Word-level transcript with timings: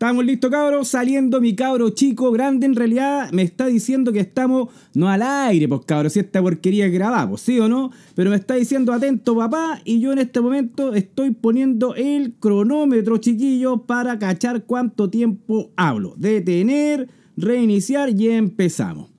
Estamos 0.00 0.24
listos, 0.24 0.50
cabros. 0.50 0.88
Saliendo 0.88 1.42
mi 1.42 1.54
cabro 1.54 1.90
chico, 1.90 2.32
grande 2.32 2.64
en 2.64 2.74
realidad, 2.74 3.30
me 3.32 3.42
está 3.42 3.66
diciendo 3.66 4.14
que 4.14 4.20
estamos 4.20 4.70
no 4.94 5.10
al 5.10 5.20
aire, 5.20 5.68
pues 5.68 5.82
cabros, 5.84 6.14
si 6.14 6.20
esta 6.20 6.40
porquería 6.40 6.88
grabamos, 6.88 7.42
¿sí 7.42 7.60
o 7.60 7.68
no? 7.68 7.90
Pero 8.14 8.30
me 8.30 8.36
está 8.36 8.54
diciendo 8.54 8.94
atento, 8.94 9.36
papá, 9.36 9.82
y 9.84 10.00
yo 10.00 10.12
en 10.12 10.20
este 10.20 10.40
momento 10.40 10.94
estoy 10.94 11.32
poniendo 11.32 11.94
el 11.96 12.32
cronómetro, 12.40 13.18
chiquillo, 13.18 13.82
para 13.82 14.18
cachar 14.18 14.64
cuánto 14.64 15.10
tiempo 15.10 15.70
hablo. 15.76 16.14
Detener, 16.16 17.10
reiniciar 17.36 18.08
y 18.18 18.28
empezamos. 18.28 19.10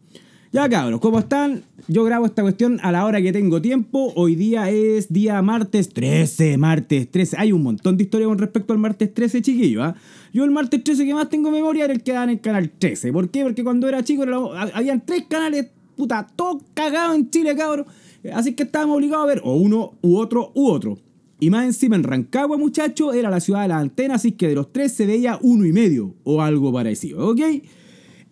Ya 0.53 0.67
cabros, 0.67 0.99
¿cómo 0.99 1.19
están? 1.19 1.63
Yo 1.87 2.03
grabo 2.03 2.25
esta 2.25 2.41
cuestión 2.41 2.77
a 2.83 2.91
la 2.91 3.05
hora 3.05 3.21
que 3.21 3.31
tengo 3.31 3.61
tiempo. 3.61 4.11
Hoy 4.17 4.35
día 4.35 4.69
es 4.69 5.07
día 5.07 5.41
martes 5.41 5.87
13, 5.87 6.57
martes 6.57 7.09
13. 7.09 7.37
Hay 7.39 7.53
un 7.53 7.63
montón 7.63 7.95
de 7.95 8.03
historia 8.03 8.27
con 8.27 8.37
respecto 8.37 8.73
al 8.73 8.79
martes 8.79 9.13
13, 9.13 9.41
chiquillo. 9.41 9.81
¿ah? 9.81 9.95
Yo 10.33 10.43
el 10.43 10.51
martes 10.51 10.83
13 10.83 11.05
que 11.05 11.13
más 11.13 11.29
tengo 11.29 11.51
memoria 11.51 11.85
era 11.85 11.93
el 11.93 12.03
que 12.03 12.11
dan 12.11 12.23
en 12.23 12.35
el 12.35 12.41
canal 12.41 12.69
13. 12.69 13.13
¿Por 13.13 13.29
qué? 13.29 13.43
Porque 13.43 13.63
cuando 13.63 13.87
era 13.87 14.03
chico 14.03 14.25
habían 14.73 15.05
tres 15.05 15.23
canales, 15.29 15.67
puta, 15.95 16.27
todos 16.35 16.61
cagados 16.73 17.15
en 17.15 17.29
Chile, 17.29 17.55
cabros. 17.55 17.87
Así 18.33 18.53
que 18.53 18.63
estábamos 18.63 18.97
obligados 18.97 19.23
a 19.23 19.27
ver 19.27 19.41
o 19.45 19.55
uno 19.55 19.93
u 20.01 20.17
otro 20.17 20.51
u 20.53 20.67
otro. 20.67 20.97
Y 21.39 21.49
más 21.49 21.63
encima 21.63 21.95
en 21.95 22.03
Rancagua, 22.03 22.57
muchachos, 22.57 23.15
era 23.15 23.29
la 23.29 23.39
ciudad 23.39 23.61
de 23.61 23.69
la 23.69 23.79
antena, 23.79 24.15
así 24.15 24.33
que 24.33 24.49
de 24.49 24.55
los 24.55 24.73
tres 24.73 24.91
se 24.91 25.05
veía 25.05 25.39
uno 25.41 25.65
y 25.65 25.71
medio 25.71 26.13
o 26.25 26.41
algo 26.41 26.73
parecido, 26.73 27.29
¿ok? 27.29 27.39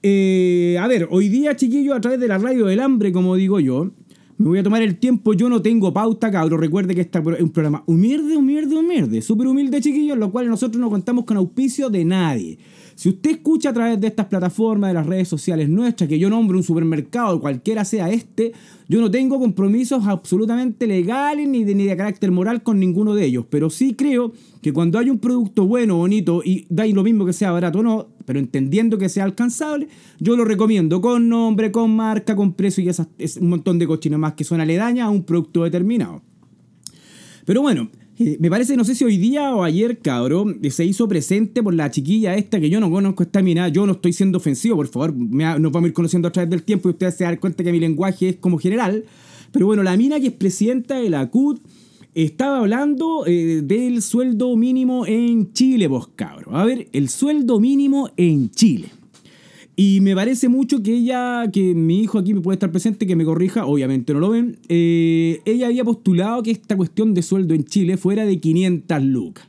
Eh, 0.01 0.77
a 0.79 0.87
ver, 0.87 1.07
hoy 1.11 1.27
día, 1.29 1.55
chiquillos, 1.55 1.95
a 1.95 2.01
través 2.01 2.19
de 2.19 2.27
la 2.27 2.37
radio 2.37 2.65
del 2.65 2.79
hambre, 2.79 3.11
como 3.11 3.35
digo 3.35 3.59
yo, 3.59 3.91
me 4.37 4.47
voy 4.47 4.59
a 4.59 4.63
tomar 4.63 4.81
el 4.81 4.97
tiempo. 4.97 5.33
Yo 5.33 5.49
no 5.49 5.61
tengo 5.61 5.93
pauta, 5.93 6.31
cabrón. 6.31 6.61
Recuerde 6.61 6.95
que 6.95 7.01
este 7.01 7.19
es 7.19 7.41
un 7.41 7.49
programa 7.49 7.83
humilde, 7.85 8.37
humilde, 8.37 8.75
humilde. 8.77 9.21
Súper 9.21 9.47
humilde, 9.47 9.81
chiquillos, 9.81 10.17
lo 10.17 10.31
cual 10.31 10.47
nosotros 10.47 10.79
no 10.79 10.89
contamos 10.89 11.25
con 11.25 11.35
auspicio 11.35 11.89
de 11.89 12.05
nadie. 12.05 12.57
Si 12.95 13.07
usted 13.07 13.31
escucha 13.31 13.69
a 13.69 13.73
través 13.73 13.99
de 13.99 14.07
estas 14.07 14.25
plataformas, 14.25 14.89
de 14.89 14.93
las 14.93 15.05
redes 15.05 15.27
sociales 15.27 15.69
nuestras, 15.69 16.09
que 16.09 16.19
yo 16.19 16.29
nombre 16.29 16.57
un 16.57 16.63
supermercado, 16.63 17.39
cualquiera 17.39 17.85
sea 17.85 18.09
este, 18.09 18.51
yo 18.89 18.99
no 18.99 19.09
tengo 19.09 19.39
compromisos 19.39 20.05
absolutamente 20.05 20.85
legales 20.85 21.47
ni 21.47 21.63
de, 21.63 21.75
ni 21.75 21.85
de 21.85 21.95
carácter 21.95 22.29
moral 22.31 22.61
con 22.61 22.77
ninguno 22.77 23.15
de 23.15 23.25
ellos. 23.25 23.45
Pero 23.49 23.69
sí 23.69 23.93
creo 23.93 24.33
que 24.61 24.73
cuando 24.73 24.99
hay 24.99 25.09
un 25.09 25.19
producto 25.19 25.65
bueno, 25.65 25.95
bonito, 25.95 26.41
y 26.43 26.65
da 26.69 26.85
lo 26.87 27.03
mismo 27.03 27.25
que 27.25 27.31
sea 27.31 27.51
barato 27.51 27.79
o 27.79 27.83
no, 27.83 28.07
pero 28.29 28.37
entendiendo 28.39 28.99
que 28.99 29.09
sea 29.09 29.23
alcanzable, 29.23 29.87
yo 30.19 30.37
lo 30.37 30.45
recomiendo 30.45 31.01
con 31.01 31.29
nombre, 31.29 31.71
con 31.71 31.95
marca, 31.95 32.35
con 32.35 32.53
precio 32.53 32.83
y 32.83 32.87
esas, 32.87 33.07
es 33.17 33.37
un 33.37 33.49
montón 33.49 33.79
de 33.79 33.87
cochinas 33.87 34.19
más 34.19 34.33
que 34.33 34.43
son 34.43 34.61
aledañas 34.61 35.07
a 35.07 35.09
un 35.09 35.23
producto 35.23 35.63
determinado. 35.63 36.21
Pero 37.43 37.63
bueno, 37.63 37.89
eh, 38.19 38.37
me 38.39 38.51
parece, 38.51 38.77
no 38.77 38.83
sé 38.83 38.93
si 38.93 39.03
hoy 39.03 39.17
día 39.17 39.55
o 39.55 39.63
ayer, 39.63 39.97
cabrón, 39.97 40.59
se 40.69 40.85
hizo 40.85 41.07
presente 41.07 41.63
por 41.63 41.73
la 41.73 41.89
chiquilla 41.89 42.35
esta 42.35 42.59
que 42.59 42.69
yo 42.69 42.79
no 42.79 42.91
conozco 42.91 43.23
esta 43.23 43.41
mina. 43.41 43.67
Yo 43.69 43.87
no 43.87 43.93
estoy 43.93 44.13
siendo 44.13 44.37
ofensivo, 44.37 44.75
por 44.75 44.89
favor. 44.89 45.15
nos 45.15 45.71
vamos 45.71 45.85
a 45.85 45.87
ir 45.87 45.93
conociendo 45.93 46.27
a 46.27 46.31
través 46.31 46.51
del 46.51 46.61
tiempo 46.61 46.87
y 46.87 46.91
ustedes 46.91 47.15
se 47.15 47.23
dan 47.23 47.37
cuenta 47.37 47.63
que 47.63 47.71
mi 47.71 47.79
lenguaje 47.79 48.29
es 48.29 48.35
como 48.35 48.59
general. 48.59 49.05
Pero 49.51 49.65
bueno, 49.65 49.81
la 49.81 49.97
mina 49.97 50.19
que 50.19 50.27
es 50.27 50.33
presidenta 50.33 50.99
de 50.99 51.09
la 51.09 51.31
CUT 51.31 51.61
estaba 52.13 52.59
hablando 52.59 53.25
eh, 53.25 53.61
del 53.63 54.01
sueldo 54.01 54.55
mínimo 54.55 55.05
en 55.05 55.53
Chile, 55.53 55.87
vos 55.87 56.09
cabrón. 56.15 56.55
A 56.55 56.65
ver, 56.65 56.87
el 56.91 57.09
sueldo 57.09 57.59
mínimo 57.59 58.09
en 58.17 58.49
Chile. 58.51 58.89
Y 59.75 60.01
me 60.01 60.13
parece 60.13 60.49
mucho 60.49 60.83
que 60.83 60.93
ella, 60.93 61.49
que 61.53 61.73
mi 61.73 62.01
hijo 62.01 62.19
aquí 62.19 62.33
me 62.33 62.41
puede 62.41 62.55
estar 62.55 62.69
presente, 62.69 63.07
que 63.07 63.15
me 63.15 63.23
corrija, 63.23 63.65
obviamente 63.65 64.13
no 64.13 64.19
lo 64.19 64.31
ven, 64.31 64.59
eh, 64.67 65.39
ella 65.45 65.67
había 65.67 65.85
postulado 65.85 66.43
que 66.43 66.51
esta 66.51 66.75
cuestión 66.75 67.13
de 67.13 67.21
sueldo 67.21 67.53
en 67.53 67.63
Chile 67.63 67.95
fuera 67.95 68.25
de 68.25 68.41
500 68.41 69.01
lucas. 69.03 69.47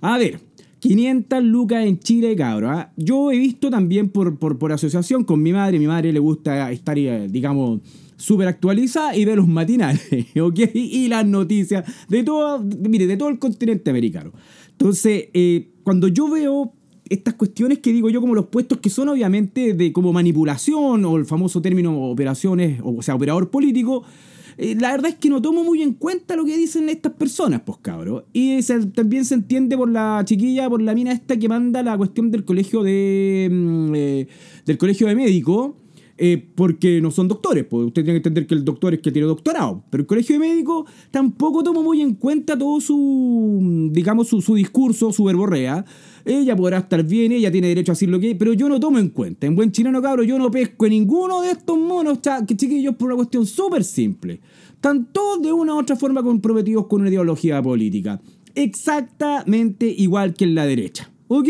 A 0.00 0.18
ver, 0.18 0.40
500 0.80 1.44
lucas 1.44 1.86
en 1.86 2.00
Chile, 2.00 2.34
cabrón. 2.34 2.74
¿ah? 2.74 2.92
Yo 2.96 3.30
he 3.30 3.38
visto 3.38 3.70
también 3.70 4.08
por, 4.08 4.36
por, 4.36 4.58
por, 4.58 4.72
asociación 4.72 5.22
con 5.22 5.40
mi 5.40 5.52
madre, 5.52 5.78
mi 5.78 5.86
madre 5.86 6.12
le 6.12 6.18
gusta 6.18 6.72
estar, 6.72 6.98
eh, 6.98 7.28
digamos, 7.30 7.82
súper 8.22 8.46
actualizada 8.46 9.16
y 9.16 9.24
ver 9.24 9.36
los 9.36 9.48
matinales, 9.48 10.00
¿ok? 10.40 10.60
Y 10.74 11.08
las 11.08 11.26
noticias 11.26 11.84
de 12.08 12.22
todo, 12.22 12.62
mire, 12.88 13.08
de 13.08 13.16
todo 13.16 13.28
el 13.28 13.40
continente 13.40 13.90
americano. 13.90 14.32
Entonces, 14.70 15.24
eh, 15.34 15.72
cuando 15.82 16.06
yo 16.06 16.28
veo 16.30 16.72
estas 17.08 17.34
cuestiones 17.34 17.80
que 17.80 17.92
digo 17.92 18.10
yo 18.10 18.20
como 18.20 18.36
los 18.36 18.46
puestos 18.46 18.78
que 18.78 18.90
son 18.90 19.08
obviamente 19.08 19.74
de 19.74 19.92
como 19.92 20.12
manipulación 20.12 21.04
o 21.04 21.16
el 21.16 21.26
famoso 21.26 21.60
término 21.60 22.00
operaciones, 22.10 22.80
o 22.84 23.02
sea, 23.02 23.16
operador 23.16 23.50
político, 23.50 24.04
eh, 24.56 24.76
la 24.78 24.92
verdad 24.92 25.10
es 25.10 25.16
que 25.16 25.28
no 25.28 25.42
tomo 25.42 25.64
muy 25.64 25.82
en 25.82 25.94
cuenta 25.94 26.36
lo 26.36 26.44
que 26.44 26.56
dicen 26.56 26.88
estas 26.90 27.14
personas, 27.14 27.62
pues 27.66 27.78
cabros. 27.82 28.22
Y 28.32 28.60
también 28.94 29.24
se 29.24 29.34
entiende 29.34 29.76
por 29.76 29.90
la 29.90 30.22
chiquilla, 30.24 30.70
por 30.70 30.80
la 30.80 30.94
mina 30.94 31.10
esta 31.10 31.36
que 31.36 31.48
manda 31.48 31.82
la 31.82 31.96
cuestión 31.96 32.30
del 32.30 32.44
colegio 32.44 32.84
de... 32.84 33.48
Mm, 33.50 33.94
eh, 33.96 34.28
del 34.64 34.78
colegio 34.78 35.08
de 35.08 35.16
médicos 35.16 35.72
eh, 36.18 36.44
porque 36.54 37.00
no 37.00 37.10
son 37.10 37.28
doctores. 37.28 37.64
Pues 37.64 37.86
usted 37.86 38.04
tiene 38.04 38.20
que 38.20 38.28
entender 38.28 38.46
que 38.46 38.54
el 38.54 38.64
doctor 38.64 38.94
es 38.94 39.00
que 39.00 39.12
tiene 39.12 39.26
doctorado. 39.26 39.82
Pero 39.90 40.02
el 40.02 40.06
colegio 40.06 40.34
de 40.34 40.40
médicos 40.40 40.90
tampoco 41.10 41.62
toma 41.62 41.82
muy 41.82 42.00
en 42.00 42.14
cuenta 42.14 42.58
todo 42.58 42.80
su, 42.80 43.90
digamos, 43.92 44.28
su, 44.28 44.54
discurso, 44.54 45.12
su 45.12 45.24
verborrea. 45.24 45.84
Ella 46.24 46.54
podrá 46.54 46.78
estar 46.78 47.02
bien, 47.02 47.32
ella 47.32 47.50
tiene 47.50 47.68
derecho 47.68 47.92
a 47.92 47.94
decir 47.94 48.08
lo 48.08 48.20
que 48.20 48.34
pero 48.36 48.52
yo 48.52 48.68
no 48.68 48.78
tomo 48.78 48.98
en 48.98 49.08
cuenta. 49.08 49.46
En 49.46 49.56
buen 49.56 49.72
chileno, 49.72 50.00
cabro, 50.00 50.22
yo 50.22 50.38
no 50.38 50.50
pesco 50.50 50.86
en 50.86 50.92
ninguno 50.92 51.42
de 51.42 51.50
estos 51.50 51.78
monos, 51.78 52.18
que 52.46 52.56
chiquillos, 52.56 52.94
por 52.96 53.08
una 53.08 53.16
cuestión 53.16 53.46
súper 53.46 53.84
simple. 53.84 54.40
Están 54.74 55.12
todos 55.12 55.42
de 55.42 55.52
una 55.52 55.74
u 55.74 55.78
otra 55.78 55.96
forma 55.96 56.22
comprometidos 56.22 56.86
con 56.86 57.00
una 57.00 57.10
ideología 57.10 57.62
política. 57.62 58.20
Exactamente 58.54 59.86
igual 59.86 60.34
que 60.34 60.44
en 60.44 60.54
la 60.54 60.66
derecha. 60.66 61.11
¿Ok? 61.34 61.48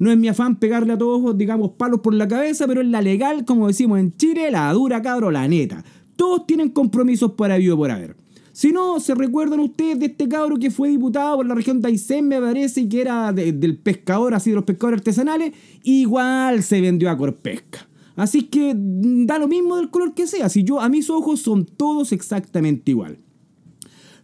No 0.00 0.10
es 0.10 0.18
mi 0.18 0.26
afán 0.26 0.56
pegarle 0.56 0.94
a 0.94 0.98
todos, 0.98 1.38
digamos, 1.38 1.72
palos 1.72 2.00
por 2.00 2.14
la 2.14 2.26
cabeza, 2.26 2.66
pero 2.66 2.80
es 2.80 2.88
la 2.88 3.00
legal, 3.00 3.44
como 3.44 3.68
decimos 3.68 4.00
en 4.00 4.16
Chile, 4.16 4.50
la 4.50 4.72
dura, 4.72 5.00
cabro, 5.02 5.30
la 5.30 5.46
neta. 5.46 5.84
Todos 6.16 6.46
tienen 6.46 6.70
compromisos 6.70 7.32
para 7.32 7.56
vivo 7.56 7.76
por 7.76 7.92
haber. 7.92 8.16
Si 8.52 8.72
no, 8.72 8.98
se 8.98 9.14
recuerdan 9.14 9.60
ustedes 9.60 10.00
de 10.00 10.06
este 10.06 10.28
cabro 10.28 10.56
que 10.56 10.72
fue 10.72 10.88
diputado 10.88 11.36
por 11.36 11.46
la 11.46 11.54
región 11.54 11.80
de 11.80 11.88
Aysén, 11.88 12.26
me 12.26 12.40
parece, 12.40 12.80
y 12.80 12.88
que 12.88 13.00
era 13.02 13.32
del 13.32 13.78
pescador, 13.78 14.34
así 14.34 14.50
de 14.50 14.56
los 14.56 14.64
pescadores 14.64 14.98
artesanales, 14.98 15.52
igual 15.84 16.64
se 16.64 16.80
vendió 16.80 17.08
a 17.08 17.16
Corpesca. 17.16 17.88
Así 18.16 18.42
que 18.42 18.74
mm, 18.74 19.26
da 19.26 19.38
lo 19.38 19.46
mismo 19.46 19.76
del 19.76 19.90
color 19.90 20.12
que 20.14 20.26
sea. 20.26 20.48
Si 20.48 20.64
yo, 20.64 20.80
a 20.80 20.88
mis 20.88 21.08
ojos 21.08 21.40
son 21.40 21.64
todos 21.64 22.10
exactamente 22.10 22.90
igual. 22.90 23.18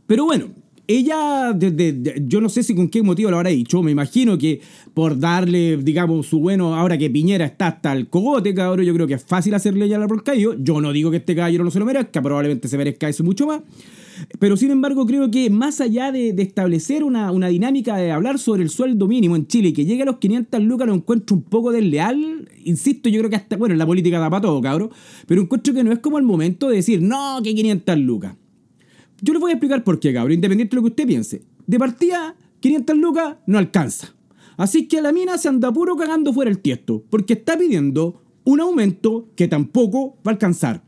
Pero 0.08 0.24
bueno, 0.24 0.48
ella, 0.88 1.56
yo 2.22 2.40
no 2.40 2.48
sé 2.48 2.62
si 2.62 2.74
con 2.74 2.88
qué 2.88 3.02
motivo 3.02 3.30
lo 3.30 3.36
habrá 3.36 3.50
dicho, 3.50 3.82
me 3.82 3.90
imagino 3.90 4.38
que 4.38 4.60
por 4.94 5.18
darle, 5.18 5.76
digamos, 5.78 6.26
su 6.26 6.40
bueno, 6.40 6.74
ahora 6.74 6.96
que 6.96 7.10
Piñera 7.10 7.44
está 7.44 7.68
hasta 7.68 7.92
el 7.92 8.08
cogote, 8.08 8.54
cabrón, 8.54 8.86
yo 8.86 8.94
creo 8.94 9.06
que 9.06 9.14
es 9.14 9.24
fácil 9.24 9.54
hacerle 9.54 9.88
ya 9.88 9.98
la 9.98 10.06
por 10.06 10.22
caído. 10.22 10.54
Yo 10.58 10.80
no 10.80 10.92
digo 10.92 11.10
que 11.10 11.18
este 11.18 11.34
caballero 11.34 11.64
no 11.64 11.70
se 11.70 11.78
lo 11.78 11.86
merezca, 11.86 12.22
probablemente 12.22 12.68
se 12.68 12.78
merezca 12.78 13.08
eso 13.08 13.24
mucho 13.24 13.46
más. 13.46 13.60
Pero 14.38 14.56
sin 14.56 14.70
embargo, 14.70 15.04
creo 15.06 15.30
que 15.30 15.50
más 15.50 15.80
allá 15.80 16.12
de, 16.12 16.30
establecer 16.38 17.04
una, 17.04 17.30
una, 17.32 17.48
dinámica 17.48 17.96
de 17.96 18.12
hablar 18.12 18.38
sobre 18.38 18.62
el 18.62 18.70
sueldo 18.70 19.06
mínimo 19.06 19.36
en 19.36 19.46
Chile 19.46 19.72
que 19.72 19.84
llegue 19.84 20.02
a 20.02 20.06
los 20.06 20.16
500 20.16 20.62
lucas, 20.62 20.86
lo 20.86 20.94
encuentro 20.94 21.36
un 21.36 21.42
poco 21.42 21.72
desleal. 21.72 22.48
Insisto, 22.64 23.08
yo 23.08 23.18
creo 23.20 23.30
que 23.30 23.36
hasta, 23.36 23.56
bueno, 23.56 23.74
la 23.74 23.84
política 23.84 24.18
da 24.18 24.30
para 24.30 24.42
todo, 24.42 24.60
cabrón. 24.62 24.90
Pero 25.26 25.42
encuentro 25.42 25.74
que 25.74 25.84
no 25.84 25.92
es 25.92 25.98
como 25.98 26.18
el 26.18 26.24
momento 26.24 26.68
de 26.68 26.76
decir, 26.76 27.02
no, 27.02 27.40
que 27.42 27.54
500 27.54 27.98
lucas. 27.98 28.34
Yo 29.20 29.32
les 29.32 29.40
voy 29.40 29.50
a 29.50 29.54
explicar 29.54 29.82
por 29.84 29.98
qué, 29.98 30.12
cabrón, 30.12 30.32
independiente 30.32 30.74
de 30.74 30.76
lo 30.76 30.82
que 30.82 30.90
usted 30.90 31.06
piense. 31.06 31.42
De 31.66 31.78
partida, 31.78 32.36
500 32.60 32.96
lucas 32.96 33.36
no 33.46 33.58
alcanza. 33.58 34.14
Así 34.56 34.88
que 34.88 35.02
la 35.02 35.12
mina 35.12 35.38
se 35.38 35.48
anda 35.48 35.72
puro 35.72 35.96
cagando 35.96 36.32
fuera 36.32 36.50
el 36.50 36.58
tiesto, 36.58 37.04
porque 37.10 37.34
está 37.34 37.58
pidiendo 37.58 38.22
un 38.44 38.60
aumento 38.60 39.28
que 39.36 39.48
tampoco 39.48 40.16
va 40.26 40.30
a 40.30 40.34
alcanzar. 40.34 40.82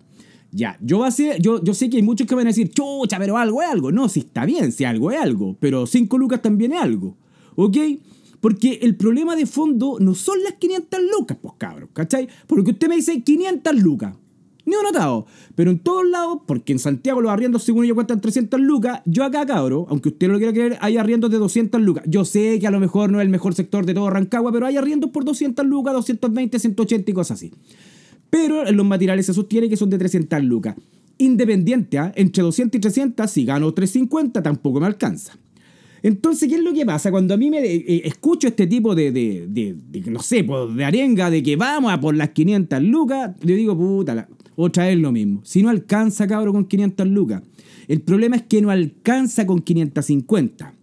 Ya, 0.51 0.79
yo, 0.81 1.07
yo, 1.41 1.63
yo 1.63 1.75
sé 1.75 1.91
que 1.91 1.99
hay 1.99 2.03
muchos 2.03 2.27
que 2.27 2.35
van 2.35 2.47
a 2.47 2.51
decir, 2.51 2.71
chucha, 2.71 3.19
pero 3.19 3.37
algo 3.37 3.63
es 3.63 3.69
algo. 3.69 3.93
No, 3.93 4.09
si 4.09 4.21
está 4.21 4.47
bien, 4.47 4.73
si 4.73 4.85
algo 4.85 5.11
es 5.11 5.21
algo, 5.21 5.57
pero 5.61 5.87
5 5.87 6.17
lucas 6.17 6.41
también 6.41 6.73
es 6.73 6.81
algo. 6.81 7.17
¿Ok? 7.57 7.77
Porque 8.41 8.79
el 8.83 8.97
problema 8.97 9.37
de 9.37 9.47
fondo 9.47 9.99
no 10.01 10.15
son 10.15 10.43
las 10.43 10.55
500 10.55 11.01
lucas, 11.13 11.37
pues 11.41 11.55
cabrón, 11.59 11.91
¿cachai? 11.93 12.29
Porque 12.47 12.71
usted 12.71 12.89
me 12.89 12.97
dice 12.97 13.21
500 13.21 13.83
lucas. 13.83 14.15
Ni 14.69 14.77
un 14.77 14.83
notado. 14.83 15.25
Pero 15.55 15.71
en 15.71 15.79
todos 15.79 16.07
lados, 16.07 16.41
porque 16.47 16.73
en 16.73 16.79
Santiago 16.79 17.23
los 17.23 17.33
arriendos 17.33 17.63
según 17.63 17.85
ellos 17.85 17.95
cuestan 17.95 18.21
300 18.21 18.61
lucas, 18.61 19.01
yo 19.07 19.25
acá, 19.25 19.47
cabro, 19.47 19.87
aunque 19.89 20.11
usted 20.11 20.27
no 20.27 20.35
lo 20.35 20.39
quiera 20.39 20.53
creer, 20.53 20.77
hay 20.83 20.99
arriendos 20.99 21.31
de 21.31 21.39
200 21.39 21.81
lucas. 21.81 22.05
Yo 22.07 22.27
sé 22.27 22.59
que 22.59 22.67
a 22.67 22.71
lo 22.71 22.79
mejor 22.79 23.11
no 23.11 23.19
es 23.19 23.25
el 23.25 23.31
mejor 23.31 23.55
sector 23.55 23.87
de 23.87 23.95
todo 23.95 24.11
Rancagua, 24.11 24.53
pero 24.53 24.67
hay 24.67 24.77
arriendos 24.77 25.11
por 25.11 25.25
200 25.25 25.65
lucas, 25.65 25.95
220, 25.95 26.59
180 26.59 27.11
y 27.11 27.15
cosas 27.15 27.39
así. 27.39 27.53
Pero 28.29 28.71
los 28.71 28.85
materiales 28.85 29.25
se 29.25 29.33
sostiene 29.33 29.71
que 29.71 29.79
son 29.79 29.89
de 29.89 29.97
300 29.97 30.45
lucas. 30.45 30.77
Independiente, 31.17 31.99
¿ah? 31.99 32.13
entre 32.15 32.43
200 32.43 32.77
y 32.77 32.81
300, 32.81 33.31
si 33.31 33.47
gano 33.47 33.73
350, 33.73 34.43
tampoco 34.43 34.81
me 34.81 34.87
alcanza. 34.87 35.33
Entonces, 36.03 36.49
¿qué 36.49 36.57
es 36.57 36.63
lo 36.63 36.73
que 36.73 36.87
pasa? 36.87 37.11
Cuando 37.11 37.35
a 37.35 37.37
mí 37.37 37.51
me 37.51 37.59
eh, 37.59 38.03
escucho 38.05 38.49
este 38.49 38.67
tipo 38.67 38.95
de, 38.95 39.11
de, 39.11 39.47
de, 39.49 40.11
no 40.11 40.21
sé, 40.23 40.47
de 40.75 40.85
arenga 40.85 41.31
de 41.31 41.43
que 41.43 41.57
vamos 41.57 41.93
a 41.93 42.01
por 42.01 42.15
las 42.15 42.31
500 42.31 42.83
lucas, 42.83 43.33
yo 43.43 43.55
digo, 43.55 43.77
puta, 43.77 44.29
otra 44.61 44.87
vez 44.87 44.99
lo 44.99 45.13
mismo. 45.13 45.41
Si 45.45 45.63
no 45.63 45.69
alcanza, 45.69 46.27
cabro, 46.27 46.53
con 46.53 46.65
500 46.65 47.07
lucas. 47.07 47.43
El 47.87 48.01
problema 48.03 48.37
es 48.37 48.43
que 48.43 48.61
no 48.61 48.71
alcanza 48.71 49.47
con 49.47 49.61
550. 49.61 50.75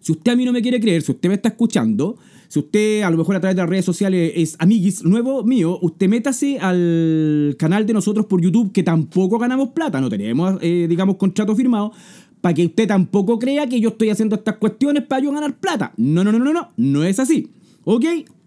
Si 0.00 0.12
usted 0.12 0.32
a 0.32 0.36
mí 0.36 0.44
no 0.44 0.52
me 0.52 0.62
quiere 0.62 0.80
creer, 0.80 1.02
si 1.02 1.12
usted 1.12 1.28
me 1.28 1.34
está 1.34 1.50
escuchando, 1.50 2.16
si 2.48 2.58
usted 2.58 3.02
a 3.02 3.10
lo 3.10 3.18
mejor 3.18 3.36
a 3.36 3.40
través 3.40 3.56
de 3.56 3.62
las 3.62 3.68
redes 3.68 3.84
sociales 3.84 4.32
es 4.34 4.56
amiguis 4.58 5.04
nuevo 5.04 5.44
mío, 5.44 5.78
usted 5.82 6.08
métase 6.08 6.58
al 6.58 7.56
canal 7.58 7.84
de 7.84 7.92
nosotros 7.92 8.26
por 8.26 8.40
YouTube, 8.40 8.72
que 8.72 8.82
tampoco 8.82 9.38
ganamos 9.38 9.68
plata, 9.70 10.00
no 10.00 10.08
tenemos, 10.08 10.58
eh, 10.62 10.86
digamos, 10.88 11.16
contrato 11.16 11.54
firmado, 11.54 11.92
para 12.40 12.54
que 12.54 12.66
usted 12.66 12.88
tampoco 12.88 13.38
crea 13.38 13.66
que 13.66 13.80
yo 13.80 13.90
estoy 13.90 14.10
haciendo 14.10 14.36
estas 14.36 14.56
cuestiones 14.56 15.04
para 15.04 15.22
yo 15.22 15.32
ganar 15.32 15.58
plata. 15.58 15.92
No, 15.96 16.24
no, 16.24 16.32
no, 16.32 16.38
no, 16.38 16.52
no, 16.52 16.68
no 16.76 17.04
es 17.04 17.18
así. 17.18 17.50
¿Ok? 17.84 18.04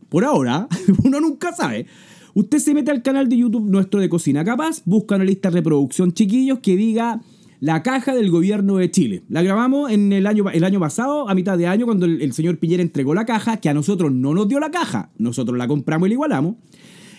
Por 0.09 0.25
ahora, 0.25 0.67
uno 1.03 1.19
nunca 1.19 1.53
sabe. 1.53 1.85
Usted 2.37 2.59
se 2.59 2.75
mete 2.75 2.91
al 2.91 3.01
canal 3.01 3.27
de 3.29 3.35
YouTube 3.35 3.67
nuestro 3.67 3.99
de 3.99 4.09
Cocina 4.09 4.45
Capaz, 4.45 4.83
busca 4.85 5.15
una 5.15 5.25
lista 5.25 5.49
de 5.49 5.55
reproducción, 5.55 6.11
chiquillos, 6.11 6.59
que 6.59 6.77
diga 6.77 7.19
la 7.61 7.81
caja 7.81 8.13
del 8.13 8.29
gobierno 8.29 8.77
de 8.77 8.91
Chile. 8.91 9.23
La 9.27 9.41
grabamos 9.41 9.89
en 9.89 10.13
el 10.13 10.27
año, 10.27 10.47
el 10.51 10.63
año 10.63 10.79
pasado, 10.79 11.27
a 11.27 11.33
mitad 11.33 11.57
de 11.57 11.65
año, 11.65 11.85
cuando 11.85 12.05
el, 12.05 12.31
señor 12.33 12.59
Piñera 12.59 12.83
entregó 12.83 13.15
la 13.15 13.25
caja, 13.25 13.57
que 13.57 13.69
a 13.69 13.73
nosotros 13.73 14.11
no 14.11 14.35
nos 14.35 14.47
dio 14.47 14.59
la 14.59 14.69
caja, 14.69 15.09
nosotros 15.17 15.57
la 15.57 15.67
compramos 15.67 16.05
y 16.05 16.09
la 16.09 16.13
igualamos. 16.13 16.57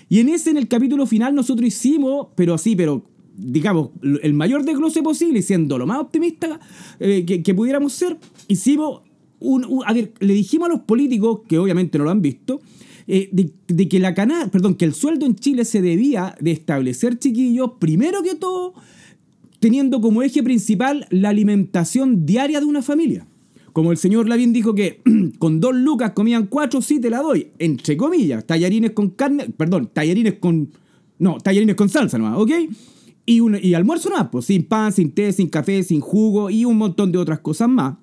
Y 0.09 0.21
en 0.21 0.29
ese, 0.29 0.51
en 0.51 0.57
el 0.57 0.69
capítulo 0.69 1.05
final, 1.05 1.35
nosotros 1.35 1.67
hicimos, 1.67 2.29
pero 2.37 2.55
así, 2.55 2.77
pero 2.77 3.03
digamos, 3.37 3.91
el 4.23 4.35
mayor 4.35 4.65
desglose 4.65 5.03
posible, 5.03 5.43
siendo 5.43 5.79
lo 5.79 5.87
más 5.89 5.99
optimista 5.99 6.61
eh, 7.01 7.25
que, 7.27 7.55
pudiéramos 7.55 7.93
ser, 7.93 8.17
hicimos 8.47 9.01
un, 9.41 9.83
A 9.85 9.93
ver, 9.93 10.13
le 10.21 10.35
dijimos 10.35 10.69
a 10.69 10.73
los 10.75 10.83
políticos, 10.83 11.41
que 11.49 11.59
obviamente 11.59 11.99
no 11.99 12.05
lo 12.05 12.11
han 12.11 12.23
visto, 12.23 12.61
eh, 13.11 13.31
de, 13.33 13.89
que 13.89 13.99
la 14.01 14.13
cana, 14.13 14.51
perdón, 14.53 14.75
que 14.75 14.85
el 14.85 14.93
sueldo 14.93 15.25
en 15.25 15.35
Chile 15.35 15.65
se 15.65 15.81
debía 15.81 16.37
de 16.41 16.51
establecer, 16.51 17.19
chiquillos, 17.19 17.73
primero 17.79 18.23
que 18.23 18.35
todo 18.35 18.75
teniendo 19.61 20.03
como 20.03 20.23
eje 20.23 20.43
principal 20.43 21.07
la 21.09 21.31
alimentación 21.31 22.27
diaria 22.27 22.61
de 22.61 22.67
una 22.67 22.83
familia. 22.83 23.27
Como 23.73 23.93
el 23.93 23.97
señor 23.97 24.29
Lavín 24.29 24.53
dijo 24.53 24.75
que 24.75 25.01
con 25.39 25.59
dos 25.59 25.75
lucas 25.75 26.13
comían 26.13 26.49
cuatro, 26.49 26.83
sí 26.83 27.01
te 27.01 27.09
la 27.09 27.23
doy, 27.23 27.49
entre 27.59 27.97
comillas, 27.97 28.47
tallarines 28.47 28.91
con 28.91 29.09
carne, 29.09 29.49
perdón, 29.57 29.91
tallarines 29.91 30.35
con, 30.35 30.71
no, 31.19 31.39
tallarines 31.39 31.77
con 31.77 31.89
salsa 31.89 32.19
nomás, 32.19 32.39
¿ok? 32.39 32.51
Y, 33.25 33.41
un, 33.41 33.59
y 33.61 33.73
almuerzo 33.73 34.11
nomás, 34.11 34.29
pues 34.31 34.45
sin 34.45 34.65
pan, 34.65 34.93
sin 34.93 35.13
té, 35.13 35.33
sin 35.33 35.49
café, 35.49 35.83
sin 35.83 36.01
jugo 36.01 36.51
y 36.51 36.67
un 36.67 36.77
montón 36.77 37.11
de 37.11 37.17
otras 37.17 37.41
cosas 37.41 37.71
más. 37.71 37.97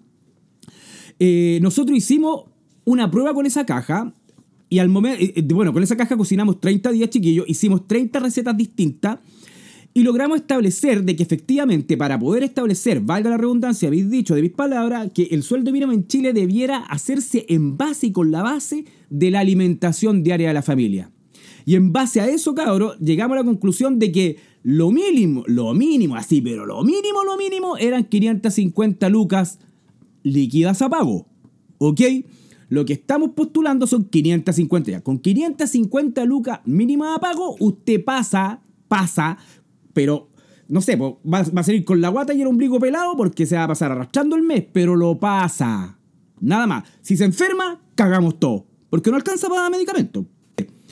Eh, 1.19 1.60
nosotros 1.62 1.96
hicimos 1.96 2.46
una 2.86 3.12
prueba 3.12 3.36
con 3.36 3.46
esa 3.46 3.68
caja 3.68 4.12
y 4.70 4.80
al 4.80 4.90
momento, 4.90 5.22
eh, 5.22 5.34
eh, 5.36 5.42
bueno, 5.54 5.74
con 5.74 5.84
esa 5.84 5.96
caja 5.96 6.18
cocinamos 6.18 6.60
30 6.60 6.92
días 6.92 7.10
chiquillos, 7.10 7.46
hicimos 7.48 7.88
30 7.88 8.20
recetas 8.20 8.58
distintas 8.58 9.20
y 9.94 10.04
logramos 10.04 10.38
establecer 10.38 11.04
de 11.04 11.16
que 11.16 11.24
efectivamente 11.24 11.96
para 11.96 12.20
poder 12.20 12.44
establecer, 12.44 13.00
valga 13.00 13.30
la 13.30 13.38
redundancia, 13.38 13.88
habéis 13.88 14.10
dicho 14.10 14.36
de 14.36 14.42
mis 14.42 14.52
palabras, 14.52 15.10
que 15.14 15.24
el 15.32 15.44
sueldo 15.44 15.72
mínimo 15.72 15.94
en 15.94 16.08
Chile 16.08 16.34
debiera 16.34 16.78
hacerse 16.78 17.46
en 17.48 17.78
base 17.78 18.08
y 18.08 18.12
con 18.12 18.30
la 18.30 18.44
base 18.44 18.86
de 19.10 19.32
la 19.32 19.40
alimentación 19.40 20.22
diaria 20.22 20.50
de 20.50 20.54
la 20.54 20.62
familia. 20.62 21.12
Y 21.66 21.76
en 21.76 21.94
base 21.94 22.20
a 22.20 22.28
eso, 22.28 22.54
cabros, 22.54 23.00
llegamos 23.00 23.36
a 23.36 23.40
la 23.40 23.46
conclusión 23.46 23.98
de 23.98 24.12
que 24.12 24.38
lo 24.64 24.92
mínimo, 24.92 25.44
lo 25.48 25.74
mínimo, 25.74 26.16
así, 26.16 26.42
pero 26.42 26.66
lo 26.66 26.84
mínimo, 26.84 27.24
lo 27.24 27.38
mínimo, 27.38 27.78
eran 27.78 28.04
550 28.04 29.10
lucas 29.10 29.60
líquidas 30.24 30.82
a 30.82 30.90
pago. 30.90 31.28
¿Ok? 31.78 32.02
Lo 32.70 32.86
que 32.86 32.94
estamos 32.94 33.32
postulando 33.32 33.88
son 33.88 34.06
550 34.06 34.92
ya. 34.92 35.02
Con 35.02 35.20
550 35.20 36.26
lucas 36.26 36.60
mínimas 36.66 37.16
a 37.18 37.20
pago, 37.20 37.56
usted 37.60 38.04
pasa, 38.04 38.62
pasa 38.88 39.38
pero 39.96 40.30
no 40.68 40.82
sé, 40.82 40.98
va, 40.98 41.40
a 41.40 41.64
salir 41.64 41.86
con 41.86 42.02
la 42.02 42.10
guata 42.10 42.34
y 42.34 42.42
el 42.42 42.48
ombligo 42.48 42.80
pelado 42.80 43.16
porque 43.16 43.46
se 43.46 43.56
va 43.56 43.64
a 43.64 43.68
pasar 43.68 43.92
arrastrando 43.92 44.36
el 44.36 44.42
mes, 44.42 44.66
pero 44.72 44.96
lo 44.96 45.18
pasa. 45.18 45.98
Nada 46.42 46.68
más. 46.68 46.84
Si 47.02 47.16
se 47.16 47.24
enferma, 47.24 47.82
cagamos 47.96 48.40
todo. 48.40 48.68
Porque 48.90 49.10
no 49.10 49.16
alcanza 49.16 49.48
para 49.48 49.70
medicamento. 49.70 50.26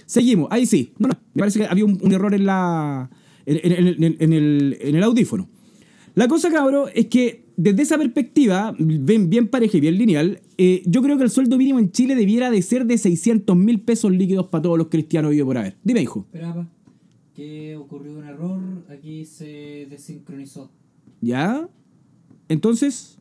Seguimos, 0.06 0.48
ahí 0.52 0.66
sí. 0.66 0.94
me 1.00 1.10
parece 1.38 1.60
que 1.60 1.66
había 1.66 1.86
un, 1.86 2.12
error 2.12 2.34
en 2.34 2.46
la. 2.46 3.10
En, 3.46 4.34
el, 4.34 5.04
audífono. 5.04 5.50
La 6.16 6.28
cosa, 6.28 6.50
cabrón, 6.50 6.90
es 6.94 7.08
que 7.08 7.43
desde 7.56 7.84
esa 7.84 7.98
perspectiva, 7.98 8.76
bien, 8.78 9.30
bien 9.30 9.48
pareja 9.48 9.78
y 9.78 9.82
bien 9.82 9.98
lineal, 9.98 10.42
eh, 10.58 10.84
yo 10.86 11.02
creo 11.02 11.18
que 11.18 11.24
el 11.24 11.30
sueldo 11.30 11.58
mínimo 11.58 11.80
en 11.80 11.92
Chile 11.92 12.16
debiera 12.16 12.50
de 12.52 12.62
ser 12.62 12.86
de 12.86 12.98
600 12.98 13.56
mil 13.56 13.82
pesos 13.82 14.12
líquidos 14.12 14.48
para 14.48 14.62
todos 14.62 14.78
los 14.78 14.88
cristianos 14.88 15.34
y 15.34 15.44
por 15.44 15.58
haber. 15.58 15.78
Dime, 15.84 16.02
hijo 16.02 16.28
que 17.34 17.76
ocurrió 17.76 18.14
un 18.14 18.24
error, 18.24 18.62
aquí 18.90 19.26
se 19.26 19.88
desincronizó. 19.90 20.72
¿Ya? 21.22 21.68
Entonces... 22.48 23.18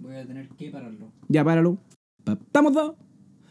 Voy 0.00 0.16
a 0.16 0.26
tener 0.26 0.48
que 0.48 0.70
pararlo. 0.70 1.12
Ya, 1.28 1.44
páralo. 1.44 1.78
¿Estamos 2.26 2.72
dos? 2.72 2.94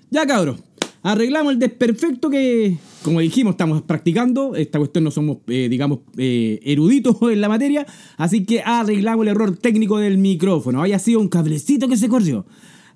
Ya, 0.09 0.25
cabros. 0.25 0.61
Arreglamos 1.01 1.54
el 1.54 1.60
desperfecto 1.60 2.30
que, 2.30 2.78
como 3.04 3.22
dijimos, 3.22 3.54
estamos 3.54 3.81
practicando. 3.84 4.56
Esta 4.56 4.80
cuestión 4.80 5.06
no 5.06 5.12
somos, 5.12 5.38
eh, 5.48 5.68
digamos, 5.69 6.00
eh, 6.18 6.60
eruditos 6.63 7.18
en 7.31 7.40
la 7.40 7.48
materia. 7.48 7.86
Así 8.18 8.44
que 8.46 8.62
arreglamos 8.62 9.24
el 9.24 9.30
error 9.30 9.56
técnico 9.57 9.98
del 9.98 10.18
micrófono. 10.18 10.81
Haya 10.81 11.00
sido 11.00 11.19
un 11.19 11.30
cablecito 11.30 11.88
que 11.88 11.98
se 11.98 12.10
corrió. 12.10 12.46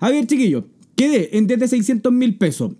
A 0.00 0.10
ver, 0.10 0.26
chiquillos. 0.26 0.64
Quedé 0.96 1.36
en 1.38 1.46
desde 1.46 1.66
600 1.66 2.12
mil 2.12 2.36
pesos. 2.36 2.72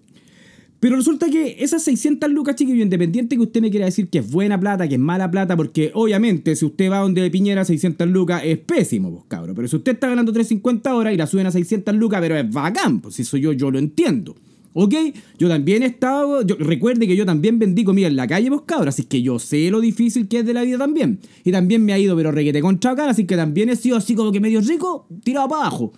Pero 0.79 0.97
resulta 0.97 1.31
que 1.31 1.57
esas 1.61 1.83
600 1.83 2.31
lucas, 2.31 2.57
chiquillo, 2.57 2.83
independiente 2.83 3.37
que 3.37 3.43
usted 3.43 3.63
me 3.63 3.71
quiera 3.71 3.87
decir 3.87 4.11
que 4.11 4.19
es 4.19 4.31
buena 4.31 4.61
plata, 4.61 4.87
que 4.87 4.97
es 4.97 5.01
mala 5.01 5.31
plata, 5.31 5.57
porque 5.57 5.91
obviamente 5.95 6.55
si 6.57 6.67
usted 6.67 6.91
va 6.91 6.99
donde 6.99 7.31
Piñera 7.31 7.65
600 7.65 8.07
lucas 8.09 8.43
es 8.45 8.59
pésimo, 8.59 9.11
pues 9.11 9.25
cabrón. 9.27 9.57
Pero 9.57 9.67
si 9.67 9.77
usted 9.77 9.93
está 9.93 10.11
ganando 10.11 10.31
350 10.31 10.95
horas 10.95 11.15
y 11.15 11.17
la 11.17 11.27
suben 11.27 11.47
a 11.47 11.51
600 11.51 11.95
lucas, 11.95 12.21
pero 12.21 12.37
es 12.37 12.51
bacán, 12.51 13.01
pues 13.01 13.19
eso 13.19 13.39
yo, 13.39 13.55
yo 13.55 13.71
lo 13.71 13.79
entiendo. 13.79 14.37
¿Ok? 14.75 14.95
Yo 15.39 15.49
también 15.49 15.85
he 15.85 15.87
estado. 15.87 16.43
Yo, 16.43 16.57
recuerde 16.57 17.07
que 17.07 17.17
yo 17.17 17.25
también 17.25 17.59
vendí 17.59 17.85
comida 17.85 18.09
en 18.09 18.17
la 18.17 18.27
calle, 18.27 18.49
pues 18.49 18.63
cabrón. 18.67 18.89
Así 18.89 19.05
que 19.05 19.23
yo 19.23 19.39
sé 19.39 19.71
lo 19.71 19.81
difícil 19.81 20.29
que 20.29 20.41
es 20.41 20.47
de 20.47 20.53
la 20.53 20.63
vida 20.63 20.79
también. 20.79 21.21
Y 21.45 21.53
también 21.53 21.85
me 21.85 21.93
ha 21.93 21.99
ido, 21.99 22.17
pero 22.17 22.33
requete 22.33 22.61
contra 22.61 22.95
cara. 22.95 23.13
Así 23.13 23.25
que 23.25 23.37
también 23.37 23.71
he 23.71 23.77
sido 23.77 23.97
así 23.97 24.15
como 24.15 24.33
que 24.33 24.41
medio 24.41 24.61
rico, 24.61 25.07
tirado 25.23 25.49
para 25.49 25.63
abajo. 25.63 25.93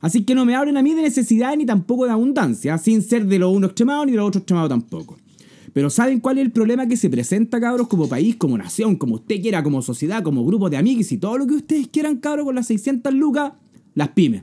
Así 0.00 0.22
que 0.22 0.34
no 0.34 0.46
me 0.46 0.54
hablen 0.54 0.76
a 0.76 0.82
mí 0.82 0.94
de 0.94 1.02
necesidad 1.02 1.56
ni 1.56 1.66
tampoco 1.66 2.06
de 2.06 2.12
abundancia, 2.12 2.78
sin 2.78 3.02
ser 3.02 3.26
de 3.26 3.38
lo 3.38 3.50
uno 3.50 3.66
extremado 3.66 4.06
ni 4.06 4.12
de 4.12 4.18
lo 4.18 4.26
otro 4.26 4.38
extremado 4.38 4.68
tampoco. 4.68 5.18
Pero 5.72 5.90
¿saben 5.90 6.20
cuál 6.20 6.38
es 6.38 6.44
el 6.44 6.52
problema 6.52 6.86
que 6.86 6.96
se 6.96 7.10
presenta, 7.10 7.60
cabros, 7.60 7.88
como 7.88 8.08
país, 8.08 8.36
como 8.36 8.56
nación, 8.56 8.96
como 8.96 9.16
usted 9.16 9.40
quiera, 9.42 9.62
como 9.62 9.82
sociedad, 9.82 10.22
como 10.22 10.44
grupo 10.44 10.70
de 10.70 10.76
amigos 10.76 11.12
y 11.12 11.18
todo 11.18 11.36
lo 11.36 11.46
que 11.46 11.54
ustedes 11.54 11.88
quieran, 11.88 12.16
cabros, 12.16 12.46
con 12.46 12.54
las 12.54 12.66
600 12.66 13.12
lucas? 13.12 13.52
Las 13.94 14.08
pymes. 14.08 14.42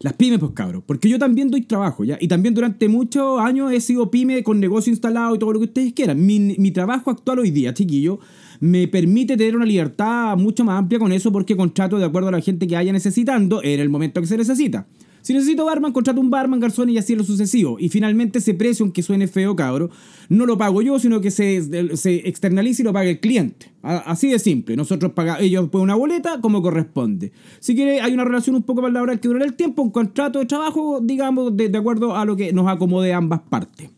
Las 0.00 0.12
pymes, 0.12 0.38
pues 0.38 0.52
cabros, 0.52 0.84
porque 0.86 1.08
yo 1.08 1.18
también 1.18 1.50
doy 1.50 1.62
trabajo, 1.62 2.04
¿ya? 2.04 2.16
Y 2.20 2.28
también 2.28 2.54
durante 2.54 2.88
muchos 2.88 3.40
años 3.40 3.72
he 3.72 3.80
sido 3.80 4.10
pyme 4.10 4.44
con 4.44 4.60
negocio 4.60 4.92
instalado 4.92 5.34
y 5.34 5.38
todo 5.40 5.52
lo 5.52 5.58
que 5.58 5.64
ustedes 5.66 5.92
quieran. 5.92 6.24
Mi, 6.24 6.38
mi 6.38 6.70
trabajo 6.70 7.10
actual 7.10 7.40
hoy 7.40 7.50
día, 7.50 7.74
chiquillo, 7.74 8.20
me 8.60 8.86
permite 8.86 9.36
tener 9.36 9.56
una 9.56 9.64
libertad 9.64 10.36
mucho 10.36 10.64
más 10.64 10.78
amplia 10.78 11.00
con 11.00 11.10
eso 11.10 11.32
porque 11.32 11.56
contrato 11.56 11.98
de 11.98 12.04
acuerdo 12.04 12.28
a 12.28 12.32
la 12.32 12.40
gente 12.40 12.68
que 12.68 12.76
haya 12.76 12.92
necesitando 12.92 13.60
en 13.62 13.80
el 13.80 13.88
momento 13.88 14.20
que 14.20 14.28
se 14.28 14.36
necesita. 14.36 14.86
Si 15.22 15.32
necesito 15.32 15.64
barman, 15.64 15.92
contrato 15.92 16.20
un 16.20 16.30
barman, 16.30 16.60
garzón 16.60 16.90
y 16.90 16.98
así 16.98 17.14
lo 17.14 17.24
sucesivo. 17.24 17.78
Y 17.78 17.88
finalmente 17.88 18.38
ese 18.38 18.54
precio, 18.54 18.84
aunque 18.84 19.02
suene 19.02 19.26
feo, 19.26 19.56
cabro, 19.56 19.90
no 20.28 20.46
lo 20.46 20.56
pago 20.56 20.82
yo, 20.82 20.98
sino 20.98 21.20
que 21.20 21.30
se, 21.30 21.96
se 21.96 22.28
externaliza 22.28 22.82
y 22.82 22.84
lo 22.84 22.92
paga 22.92 23.10
el 23.10 23.20
cliente. 23.20 23.72
Así 23.82 24.30
de 24.30 24.38
simple. 24.38 24.76
Nosotros 24.76 25.12
pagamos, 25.12 25.42
ellos 25.42 25.68
ponen 25.68 25.84
una 25.84 25.94
boleta 25.94 26.40
como 26.40 26.62
corresponde. 26.62 27.32
Si 27.60 27.74
quiere, 27.74 28.00
hay 28.00 28.12
una 28.12 28.24
relación 28.24 28.56
un 28.56 28.62
poco 28.62 28.82
más 28.82 28.92
laboral 28.92 29.20
que 29.20 29.28
dura 29.28 29.44
el 29.44 29.54
tiempo, 29.54 29.82
un 29.82 29.90
contrato 29.90 30.38
de 30.38 30.46
trabajo, 30.46 31.00
digamos, 31.02 31.56
de, 31.56 31.68
de 31.68 31.78
acuerdo 31.78 32.16
a 32.16 32.24
lo 32.24 32.36
que 32.36 32.52
nos 32.52 32.68
acomode 32.68 33.12
ambas 33.12 33.40
partes. 33.40 33.90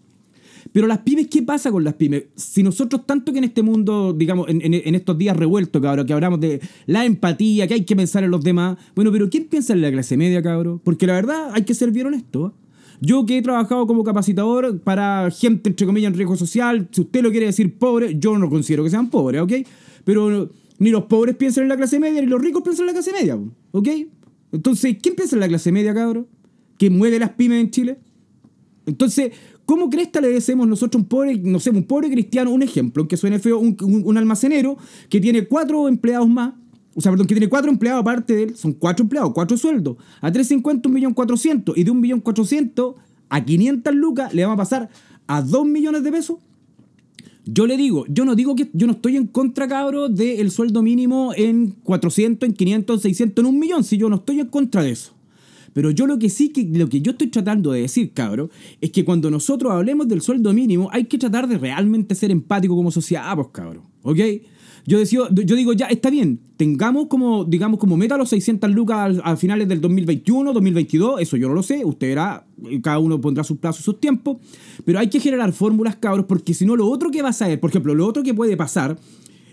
Pero 0.72 0.86
las 0.86 0.98
pymes, 0.98 1.26
¿qué 1.28 1.42
pasa 1.42 1.70
con 1.70 1.82
las 1.82 1.94
pymes? 1.94 2.24
Si 2.36 2.62
nosotros, 2.62 3.06
tanto 3.06 3.32
que 3.32 3.38
en 3.38 3.44
este 3.44 3.62
mundo, 3.62 4.12
digamos, 4.12 4.46
en, 4.48 4.94
estos 4.94 5.18
días 5.18 5.36
revueltos, 5.36 5.82
cabrón, 5.82 6.06
que 6.06 6.12
hablamos 6.12 6.40
de 6.40 6.60
la 6.86 7.04
empatía, 7.04 7.66
que 7.66 7.74
hay 7.74 7.84
que 7.84 7.96
pensar 7.96 8.22
en 8.22 8.30
los 8.30 8.42
demás, 8.42 8.78
bueno, 8.94 9.10
pero 9.10 9.28
¿quién 9.28 9.46
piensa 9.46 9.72
en 9.72 9.82
la 9.82 9.90
clase 9.90 10.16
media, 10.16 10.42
cabrón? 10.42 10.80
Porque 10.84 11.06
la 11.06 11.14
verdad, 11.14 11.50
hay 11.52 11.62
que 11.62 11.74
ser 11.74 11.90
bien 11.90 12.06
honesto. 12.06 12.54
Yo 13.00 13.24
que 13.26 13.38
he 13.38 13.42
trabajado 13.42 13.86
como 13.86 14.04
capacitador 14.04 14.78
para 14.80 15.30
gente, 15.30 15.70
entre 15.70 15.86
comillas, 15.86 16.08
en 16.08 16.14
riesgo 16.14 16.36
social, 16.36 16.88
si 16.92 17.00
usted 17.00 17.22
lo 17.22 17.30
quiere 17.30 17.46
decir 17.46 17.78
pobre, 17.78 18.16
yo 18.18 18.38
no 18.38 18.48
considero 18.50 18.84
que 18.84 18.90
sean 18.90 19.08
pobres, 19.08 19.40
¿ok? 19.40 19.52
Pero 20.04 20.50
ni 20.78 20.90
los 20.90 21.04
pobres 21.04 21.34
piensan 21.36 21.64
en 21.64 21.70
la 21.70 21.76
clase 21.76 21.98
media, 21.98 22.20
ni 22.20 22.26
los 22.26 22.40
ricos 22.40 22.62
piensan 22.62 22.82
en 22.82 22.86
la 22.88 22.92
clase 22.92 23.12
media, 23.12 23.38
¿ok? 23.72 23.88
Entonces, 24.52 24.96
¿quién 25.00 25.14
piensa 25.14 25.36
en 25.36 25.40
la 25.40 25.48
clase 25.48 25.72
media, 25.72 25.94
cabrón? 25.94 26.26
¿Que 26.78 26.90
mueve 26.90 27.18
las 27.18 27.30
pymes 27.30 27.60
en 27.60 27.70
Chile? 27.70 27.98
Entonces, 28.86 29.32
¿Cómo 29.70 29.88
cresta 29.88 30.20
le 30.20 30.30
decimos 30.30 30.66
nosotros 30.66 31.00
un 31.00 31.08
pobre, 31.08 31.38
no 31.38 31.60
sé, 31.60 31.70
un 31.70 31.84
pobre 31.84 32.10
cristiano, 32.10 32.50
un 32.50 32.60
ejemplo, 32.60 33.06
que 33.06 33.16
suene 33.16 33.38
feo, 33.38 33.60
un, 33.60 34.18
almacenero 34.18 34.76
que 35.08 35.20
tiene 35.20 35.46
cuatro 35.46 35.86
empleados 35.86 36.28
más, 36.28 36.54
o 36.92 37.00
sea, 37.00 37.12
perdón, 37.12 37.28
que 37.28 37.36
tiene 37.36 37.48
cuatro 37.48 37.70
empleados 37.70 38.00
aparte 38.00 38.34
de 38.34 38.42
él, 38.42 38.56
son 38.56 38.72
cuatro 38.72 39.04
empleados, 39.04 39.30
cuatro 39.32 39.56
sueldos, 39.56 39.96
a 40.20 40.32
350, 40.32 40.88
un 40.88 40.92
millón 40.92 41.14
cuatrocientos, 41.14 41.78
y 41.78 41.84
de 41.84 41.90
un 41.92 42.00
millón 42.00 42.18
cuatrocientos 42.18 42.96
a 43.28 43.44
500 43.44 43.94
lucas 43.94 44.34
le 44.34 44.42
vamos 44.42 44.54
a 44.54 44.58
pasar 44.58 44.88
a 45.28 45.40
2 45.40 45.64
millones 45.66 46.02
de 46.02 46.10
pesos? 46.10 46.38
Yo 47.44 47.68
le 47.68 47.76
digo, 47.76 48.06
yo 48.08 48.24
no 48.24 48.34
digo 48.34 48.56
que 48.56 48.70
yo 48.72 48.88
no 48.88 48.94
estoy 48.94 49.18
en 49.18 49.28
contra, 49.28 49.68
cabro, 49.68 50.08
del 50.08 50.50
sueldo 50.50 50.82
mínimo 50.82 51.32
en 51.36 51.76
400, 51.84 52.48
en 52.48 52.56
500, 52.56 52.96
en 52.96 53.02
600, 53.02 53.44
en 53.44 53.48
un 53.48 53.60
millón, 53.60 53.84
si 53.84 53.98
yo 53.98 54.08
no 54.08 54.16
estoy 54.16 54.40
en 54.40 54.48
contra 54.48 54.82
de 54.82 54.90
eso. 54.90 55.12
Pero 55.72 55.90
yo 55.90 56.06
lo 56.06 56.18
que 56.18 56.30
sí, 56.30 56.50
que 56.50 56.64
lo 56.64 56.88
que 56.88 57.00
yo 57.00 57.12
estoy 57.12 57.28
tratando 57.28 57.72
de 57.72 57.82
decir, 57.82 58.12
cabro, 58.12 58.50
es 58.80 58.90
que 58.90 59.04
cuando 59.04 59.30
nosotros 59.30 59.72
hablemos 59.72 60.08
del 60.08 60.20
sueldo 60.20 60.52
mínimo, 60.52 60.88
hay 60.92 61.04
que 61.04 61.18
tratar 61.18 61.48
de 61.48 61.58
realmente 61.58 62.14
ser 62.14 62.30
empático 62.30 62.74
como 62.76 62.90
sociedad, 62.90 63.34
pues, 63.34 63.48
cabro. 63.52 63.82
¿Ok? 64.02 64.18
Yo, 64.86 64.98
decía, 64.98 65.20
yo 65.30 65.56
digo, 65.56 65.72
ya, 65.72 65.86
está 65.86 66.10
bien, 66.10 66.40
tengamos 66.56 67.06
como, 67.06 67.44
digamos, 67.44 67.78
como 67.78 67.96
meta 67.96 68.16
los 68.16 68.30
600 68.30 68.70
lucas 68.70 69.18
a, 69.22 69.36
finales 69.36 69.68
del 69.68 69.80
2021, 69.80 70.52
2022, 70.52 71.20
eso 71.20 71.36
yo 71.36 71.48
no 71.48 71.54
lo 71.54 71.62
sé, 71.62 71.84
usted 71.84 72.08
verá, 72.08 72.46
cada 72.82 72.98
uno 72.98 73.20
pondrá 73.20 73.44
sus 73.44 73.58
plazos, 73.58 73.84
sus 73.84 74.00
tiempos, 74.00 74.38
pero 74.84 74.98
hay 74.98 75.08
que 75.08 75.20
generar 75.20 75.52
fórmulas, 75.52 75.96
cabros, 75.96 76.26
porque 76.26 76.54
si 76.54 76.64
no, 76.64 76.76
lo 76.76 76.88
otro 76.88 77.10
que 77.10 77.22
va 77.22 77.28
a 77.28 77.34
saber, 77.34 77.60
por 77.60 77.70
ejemplo, 77.70 77.94
lo 77.94 78.06
otro 78.06 78.22
que 78.22 78.32
puede 78.32 78.56
pasar 78.56 78.98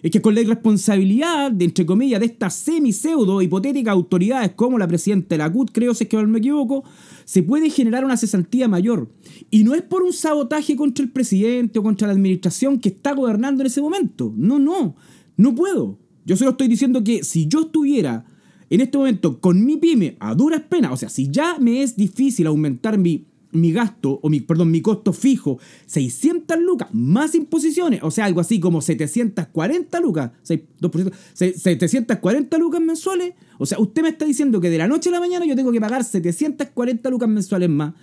es 0.04 0.12
que 0.12 0.22
con 0.22 0.36
la 0.36 0.42
irresponsabilidad, 0.42 1.62
entre 1.62 1.86
comillas, 1.86 2.20
de 2.20 2.27
estas 2.27 2.54
semi-pseudo 2.56 3.42
hipotéticas 3.42 3.94
autoridades 3.94 4.51
como 4.56 4.77
la 4.77 4.88
presidenta 4.88 5.36
de 5.36 5.39
la 5.39 5.51
CUT, 5.51 5.72
creo, 5.72 5.94
si 5.94 6.04
es 6.04 6.10
que 6.10 6.18
no 6.18 6.27
me 6.27 6.39
equivoco, 6.39 6.84
se 7.25 7.44
puede 7.44 7.70
generar 7.70 8.06
una 8.06 8.18
cesantía 8.18 8.68
mayor. 8.68 9.10
Y 9.50 9.63
no 9.63 9.74
es 9.75 9.82
por 9.82 10.04
un 10.04 10.13
sabotaje 10.13 10.75
contra 10.75 11.04
el 11.04 11.12
presidente 11.12 11.80
o 11.80 11.84
contra 11.84 12.08
la 12.08 12.13
administración 12.13 12.80
que 12.80 12.89
está 12.89 13.13
gobernando 13.13 13.62
en 13.62 13.68
ese 13.68 13.82
momento. 13.82 14.34
No, 14.36 14.60
no, 14.60 14.96
no 15.36 15.56
puedo. 15.56 15.98
Yo 16.25 16.36
solo 16.36 16.51
estoy 16.51 16.68
diciendo 16.68 17.04
que 17.04 17.24
si 17.24 17.48
yo 17.48 17.62
estuviera 17.62 18.25
en 18.70 18.82
este 18.82 18.98
momento 18.98 19.39
con 19.39 19.66
mi 19.66 19.77
pyme 19.77 20.18
a 20.20 20.36
duras 20.36 20.62
penas, 20.62 20.92
o 20.92 20.98
sea, 20.98 21.10
si 21.10 21.30
ya 21.30 21.58
me 21.60 21.82
es 21.82 21.96
difícil 21.96 22.48
aumentar 22.48 22.98
mi 22.98 23.25
mi 23.51 23.72
gasto, 23.72 24.20
o 24.22 24.30
mi, 24.30 24.42
perdón, 24.42 24.72
mi 24.72 24.82
costo 24.82 25.13
fijo, 25.13 25.60
600 25.86 26.60
lucas, 26.60 26.89
más 26.94 27.36
imposiciones, 27.36 28.01
o 28.04 28.12
sea, 28.12 28.25
algo 28.25 28.42
así 28.42 28.60
como 28.60 28.82
740 28.82 30.00
lucas, 30.00 30.32
2%, 30.46 31.13
740 31.34 32.58
lucas 32.58 32.82
mensuales, 32.82 33.34
o 33.58 33.66
sea, 33.66 33.80
usted 33.80 34.01
me 34.01 34.10
está 34.10 34.25
diciendo 34.25 34.60
que 34.60 34.70
de 34.70 34.77
la 34.77 34.88
noche 34.88 35.10
a 35.10 35.13
la 35.13 35.20
mañana 35.20 35.46
yo 35.46 35.56
tengo 35.56 35.72
que 35.72 35.82
pagar 35.82 36.04
740 36.04 37.10
lucas 37.10 37.30
mensuales 37.30 37.70
más. 37.70 37.94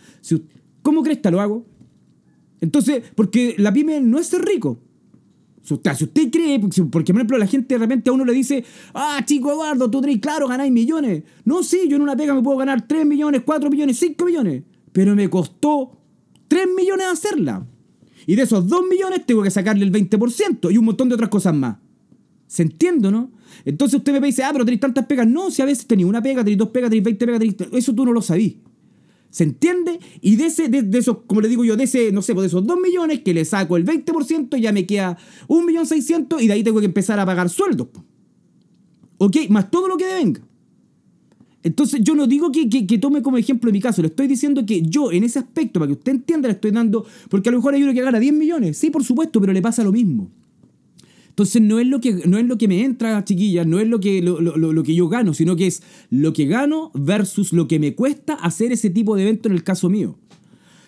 ¿Cómo 0.82 1.02
crees 1.02 1.20
que 1.20 1.30
lo 1.30 1.40
hago? 1.40 1.66
Entonces, 2.60 3.02
porque 3.14 3.54
la 3.58 3.72
pyme 3.72 4.00
no 4.00 4.18
es 4.18 4.26
ser 4.26 4.42
rico. 4.42 4.80
Si 5.62 5.72
usted, 5.72 5.94
si 5.94 6.04
usted 6.04 6.30
cree, 6.30 6.58
porque 6.58 6.82
por 6.84 7.02
ejemplo 7.02 7.38
la 7.38 7.46
gente 7.46 7.74
de 7.74 7.78
repente 7.78 8.10
a 8.10 8.12
uno 8.12 8.24
le 8.24 8.32
dice, 8.32 8.64
ah, 8.92 9.20
chico 9.24 9.50
Eduardo, 9.50 9.90
tú 9.90 10.00
tenés 10.00 10.18
claro, 10.18 10.46
ganáis 10.46 10.72
millones. 10.72 11.22
No, 11.44 11.62
sí, 11.62 11.82
yo 11.88 11.96
en 11.96 12.02
una 12.02 12.16
pega 12.16 12.34
me 12.34 12.42
puedo 12.42 12.58
ganar 12.58 12.86
3 12.86 13.06
millones, 13.06 13.42
4 13.44 13.70
millones, 13.70 13.98
5 13.98 14.24
millones 14.26 14.62
pero 14.94 15.16
me 15.16 15.28
costó 15.28 15.90
3 16.46 16.68
millones 16.76 17.08
hacerla. 17.10 17.66
Y 18.28 18.36
de 18.36 18.42
esos 18.42 18.68
2 18.68 18.84
millones 18.88 19.26
tengo 19.26 19.42
que 19.42 19.50
sacarle 19.50 19.84
el 19.84 19.90
20% 19.90 20.72
y 20.72 20.78
un 20.78 20.84
montón 20.84 21.08
de 21.08 21.16
otras 21.16 21.30
cosas 21.30 21.52
más. 21.52 21.78
¿Se 22.46 22.62
entiende, 22.62 23.10
no? 23.10 23.32
Entonces 23.64 23.98
usted 23.98 24.12
me 24.20 24.28
dice, 24.28 24.44
ah, 24.44 24.50
pero 24.52 24.64
tenéis 24.64 24.80
tantas 24.80 25.04
pegas. 25.06 25.26
No, 25.26 25.50
si 25.50 25.62
a 25.62 25.64
veces 25.64 25.88
tenéis 25.88 26.08
una 26.08 26.22
pega, 26.22 26.42
tenéis 26.42 26.58
dos 26.58 26.68
pegas, 26.68 26.90
tenéis 26.90 27.02
20 27.06 27.26
pegas, 27.26 27.40
tenéis... 27.40 27.56
Eso 27.72 27.92
tú 27.92 28.06
no 28.06 28.12
lo 28.12 28.22
sabís. 28.22 28.54
¿Se 29.30 29.42
entiende? 29.42 29.98
Y 30.20 30.36
de, 30.36 30.46
ese, 30.46 30.68
de, 30.68 30.96
esos, 30.96 31.18
como 31.26 31.40
le 31.40 31.48
digo 31.48 31.64
yo, 31.64 31.76
de 31.76 31.84
ese, 31.84 32.12
no 32.12 32.22
sé, 32.22 32.32
pues 32.32 32.44
de 32.44 32.46
esos 32.46 32.64
2 32.64 32.78
millones 32.78 33.22
que 33.22 33.34
le 33.34 33.44
saco 33.44 33.76
el 33.76 33.84
20%, 33.84 34.56
ya 34.58 34.70
me 34.70 34.86
queda 34.86 35.18
1.600.000 35.48 36.40
y 36.40 36.46
de 36.46 36.52
ahí 36.52 36.62
tengo 36.62 36.78
que 36.78 36.86
empezar 36.86 37.18
a 37.18 37.26
pagar 37.26 37.50
sueldos. 37.50 37.88
¿Ok? 39.18 39.38
Más 39.48 39.72
todo 39.72 39.88
lo 39.88 39.96
que 39.96 40.06
devenga. 40.06 40.40
Entonces 41.64 42.02
yo 42.04 42.14
no 42.14 42.26
digo 42.26 42.52
que, 42.52 42.99
tome 42.99 43.23
como 43.23 43.38
ejemplo 43.38 43.73
mi 43.73 43.80
caso, 43.80 44.02
le 44.02 44.09
estoy 44.09 44.26
diciendo 44.26 44.66
que 44.66 44.83
yo 44.83 45.11
en 45.11 45.25
ese 45.25 45.38
aspecto, 45.38 45.80
para 45.80 45.88
que 45.88 45.94
usted 45.94 46.12
entienda, 46.12 46.47
le 46.47 46.52
estoy 46.54 46.71
dando, 46.71 47.06
porque 47.30 47.49
a 47.49 47.52
lo 47.52 47.59
mejor 47.59 47.73
hay 47.73 47.83
uno 47.83 47.94
que 47.94 48.02
gana 48.02 48.21
10 48.21 48.35
millones, 48.35 48.76
sí, 48.76 48.90
por 48.90 49.02
supuesto, 49.02 49.40
pero 49.40 49.52
le 49.52 49.62
pasa 49.62 49.83
lo 49.83 49.90
mismo. 49.90 50.30
Entonces 51.30 51.62
no 51.62 51.80
es 51.80 51.87
lo 51.87 52.00
que, 52.00 52.12
no 52.26 52.37
es 52.37 52.47
lo 52.47 52.59
que 52.59 52.68
me 52.68 52.85
entra, 52.85 53.25
chiquillas, 53.25 53.66
no 53.66 53.80
es 53.80 53.88
lo 53.88 53.99
que, 53.99 54.21
lo, 54.21 54.40
lo, 54.40 54.83
que 54.83 54.94
yo 54.94 55.09
gano, 55.09 55.33
sino 55.33 55.56
que 55.56 55.66
es 55.66 55.83
lo 56.11 56.35
que 56.35 56.44
gano 56.44 56.92
versus 56.94 57.54
lo 57.54 57.66
que 57.66 57.78
me 57.78 57.94
cuesta 57.94 58.35
hacer 58.35 58.71
ese 58.71 58.90
tipo 58.90 59.16
de 59.16 59.23
evento 59.23 59.49
en 59.49 59.54
el 59.54 59.64
caso 59.64 59.88
mío. 59.88 60.18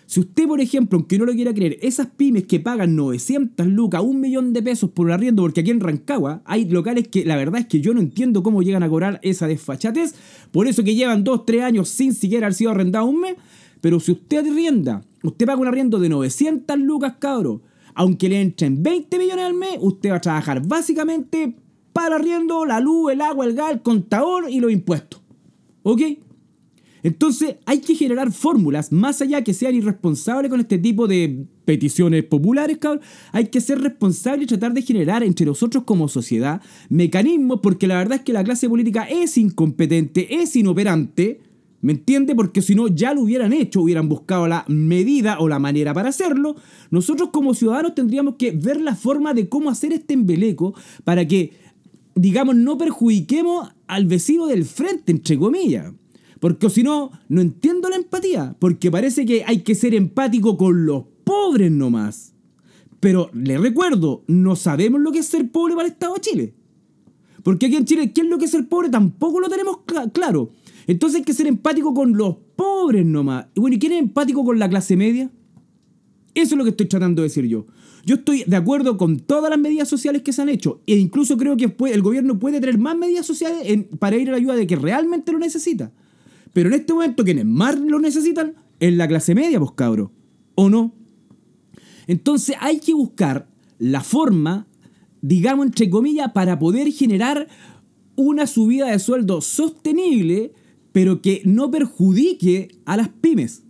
Si 0.07 0.21
usted, 0.21 0.47
por 0.47 0.61
ejemplo, 0.61 0.97
aunque 0.97 1.19
no 1.19 1.25
lo 1.25 1.33
quiera 1.33 1.53
creer, 1.53 1.77
esas 1.81 2.07
pymes 2.07 2.45
que 2.45 2.61
pagan 2.61 2.95
900 2.95 3.67
lucas, 3.67 4.01
un 4.01 4.21
millón 4.21 4.53
de 4.53 4.63
pesos 4.63 4.89
por 4.89 5.05
un 5.05 5.11
arriendo, 5.11 5.43
porque 5.43 5.59
aquí 5.59 5.69
en 5.69 5.81
Rancagua 5.81 6.41
hay 6.45 6.63
locales 6.63 7.09
que 7.09 7.25
la 7.25 7.35
verdad 7.35 7.59
es 7.59 7.67
que 7.67 7.81
yo 7.81 7.93
no 7.93 7.99
entiendo 7.99 8.41
cómo 8.41 8.63
llegan 8.63 8.83
a 8.83 8.89
cobrar 8.89 9.19
esa 9.21 9.47
desfachatez, 9.47 10.15
por 10.51 10.65
eso 10.65 10.85
que 10.85 10.95
llevan 10.95 11.25
2, 11.25 11.45
3 11.45 11.61
años 11.61 11.89
sin 11.89 12.13
siquiera 12.13 12.47
haber 12.47 12.55
sido 12.55 12.71
arrendados 12.71 13.09
un 13.09 13.19
mes, 13.19 13.35
pero 13.81 13.99
si 13.99 14.13
usted 14.13 14.47
arrienda, 14.47 15.03
usted 15.23 15.45
paga 15.45 15.59
un 15.59 15.67
arriendo 15.67 15.99
de 15.99 16.07
900 16.07 16.79
lucas, 16.79 17.15
cabro, 17.19 17.61
aunque 17.93 18.29
le 18.29 18.39
entren 18.39 18.81
20 18.81 19.19
millones 19.19 19.45
al 19.45 19.55
mes, 19.55 19.77
usted 19.81 20.11
va 20.11 20.15
a 20.15 20.21
trabajar 20.21 20.65
básicamente 20.65 21.53
para 21.91 22.15
arriendo, 22.15 22.65
la 22.65 22.79
luz, 22.79 23.11
el 23.11 23.19
agua, 23.19 23.45
el 23.45 23.55
gas, 23.55 23.71
el 23.73 23.81
contador 23.81 24.45
y 24.49 24.61
los 24.61 24.71
impuestos. 24.71 25.19
¿Ok? 25.83 26.01
Entonces 27.07 27.55
hay 27.65 27.79
que 27.79 27.95
generar 27.95 28.33
fórmulas, 28.33 28.91
más 28.91 29.21
allá 29.21 29.41
que 29.41 29.53
sean 29.53 29.73
irresponsables 29.73 30.51
con 30.51 30.59
este 30.59 30.77
tipo 30.77 31.07
de 31.07 31.45
peticiones 31.63 32.25
populares, 32.25 32.79
cabrón, 32.79 32.99
hay 33.31 33.45
que 33.45 33.61
ser 33.61 33.79
responsable 33.79 34.43
y 34.43 34.45
tratar 34.45 34.73
de 34.73 34.81
generar 34.81 35.23
entre 35.23 35.45
nosotros 35.45 35.85
como 35.85 36.09
sociedad 36.09 36.61
mecanismos, 36.89 37.61
porque 37.63 37.87
la 37.87 37.95
verdad 37.95 38.17
es 38.17 38.23
que 38.23 38.33
la 38.33 38.43
clase 38.43 38.67
política 38.67 39.03
es 39.03 39.37
incompetente, 39.37 40.41
es 40.41 40.53
inoperante, 40.57 41.39
¿me 41.79 41.93
entiende? 41.93 42.35
Porque 42.35 42.61
si 42.61 42.75
no 42.75 42.89
ya 42.89 43.13
lo 43.13 43.21
hubieran 43.21 43.53
hecho, 43.53 43.83
hubieran 43.83 44.09
buscado 44.09 44.45
la 44.45 44.65
medida 44.67 45.39
o 45.39 45.47
la 45.47 45.59
manera 45.59 45.93
para 45.93 46.09
hacerlo, 46.09 46.57
nosotros 46.91 47.29
como 47.31 47.53
ciudadanos 47.53 47.95
tendríamos 47.95 48.35
que 48.35 48.51
ver 48.51 48.81
la 48.81 48.95
forma 48.95 49.33
de 49.33 49.47
cómo 49.47 49.69
hacer 49.69 49.93
este 49.93 50.13
embeleco 50.13 50.73
para 51.05 51.25
que, 51.25 51.53
digamos, 52.15 52.57
no 52.57 52.77
perjudiquemos 52.77 53.69
al 53.87 54.07
vecino 54.07 54.47
del 54.47 54.65
frente, 54.65 55.13
entre 55.13 55.37
comillas. 55.37 55.93
Porque 56.39 56.69
si 56.69 56.83
no, 56.83 57.11
no 57.29 57.41
entiendo 57.41 57.89
la 57.89 57.95
empatía. 57.95 58.55
Porque 58.59 58.91
parece 58.91 59.25
que 59.25 59.43
hay 59.45 59.61
que 59.61 59.75
ser 59.75 59.93
empático 59.93 60.57
con 60.57 60.85
los 60.85 61.03
pobres 61.23 61.71
nomás. 61.71 62.33
Pero 62.99 63.29
le 63.33 63.57
recuerdo, 63.57 64.23
no 64.27 64.55
sabemos 64.55 65.01
lo 65.01 65.11
que 65.11 65.19
es 65.19 65.27
ser 65.27 65.51
pobre 65.51 65.75
para 65.75 65.87
el 65.87 65.93
Estado 65.93 66.15
de 66.15 66.21
Chile. 66.21 66.53
Porque 67.43 67.67
aquí 67.67 67.75
en 67.75 67.85
Chile, 67.85 68.11
¿qué 68.11 68.21
es 68.21 68.27
lo 68.27 68.37
que 68.37 68.45
es 68.45 68.51
ser 68.51 68.67
pobre? 68.67 68.89
Tampoco 68.89 69.39
lo 69.39 69.49
tenemos 69.49 69.79
claro. 70.11 70.51
Entonces 70.87 71.19
hay 71.19 71.23
que 71.23 71.33
ser 71.33 71.47
empático 71.47 71.93
con 71.93 72.17
los 72.17 72.35
pobres 72.55 73.05
nomás. 73.05 73.47
Y 73.55 73.59
bueno, 73.59 73.75
¿y 73.75 73.79
quién 73.79 73.93
es 73.93 73.99
empático 73.99 74.43
con 74.43 74.57
la 74.59 74.69
clase 74.69 74.97
media? 74.97 75.29
Eso 76.33 76.53
es 76.53 76.57
lo 76.57 76.63
que 76.63 76.71
estoy 76.71 76.87
tratando 76.87 77.21
de 77.21 77.27
decir 77.27 77.45
yo. 77.45 77.65
Yo 78.05 78.15
estoy 78.15 78.43
de 78.45 78.55
acuerdo 78.55 78.97
con 78.97 79.19
todas 79.19 79.49
las 79.49 79.59
medidas 79.59 79.89
sociales 79.89 80.21
que 80.21 80.31
se 80.31 80.41
han 80.41 80.49
hecho. 80.49 80.81
E 80.87 80.95
incluso 80.95 81.35
creo 81.35 81.57
que 81.57 81.75
el 81.91 82.01
gobierno 82.01 82.39
puede 82.39 82.59
tener 82.59 82.77
más 82.77 82.97
medidas 82.97 83.25
sociales 83.25 83.85
para 83.99 84.15
ir 84.15 84.29
a 84.29 84.31
la 84.31 84.37
ayuda 84.37 84.55
de 84.55 84.65
que 84.65 84.75
realmente 84.75 85.31
lo 85.31 85.39
necesita. 85.39 85.91
Pero 86.57 86.69
en 86.69 86.73
este 86.73 86.91
momento 86.91 87.23
quienes 87.23 87.45
más 87.45 87.79
lo 87.79 87.99
necesitan 87.99 88.55
es 88.79 88.91
la 88.91 89.07
clase 89.07 89.35
media, 89.35 89.59
pues 89.59 89.73
cabro. 89.75 90.11
¿O 90.55 90.71
no? 90.71 90.91
Entonces 92.07 92.55
hay 92.59 92.79
que 92.79 92.95
buscar 92.95 93.47
la 93.77 94.01
forma, 94.01 94.65
digamos 95.21 95.67
entre 95.67 95.87
comillas, 95.87 96.31
para 96.31 96.57
poder 96.57 96.91
generar 96.91 97.47
una 98.15 98.47
subida 98.47 98.87
de 98.87 98.97
sueldo 98.97 99.41
sostenible, 99.41 100.51
pero 100.93 101.21
que 101.21 101.43
no 101.45 101.69
perjudique 101.69 102.69
a 102.85 102.97
las 102.97 103.09
pymes. 103.09 103.61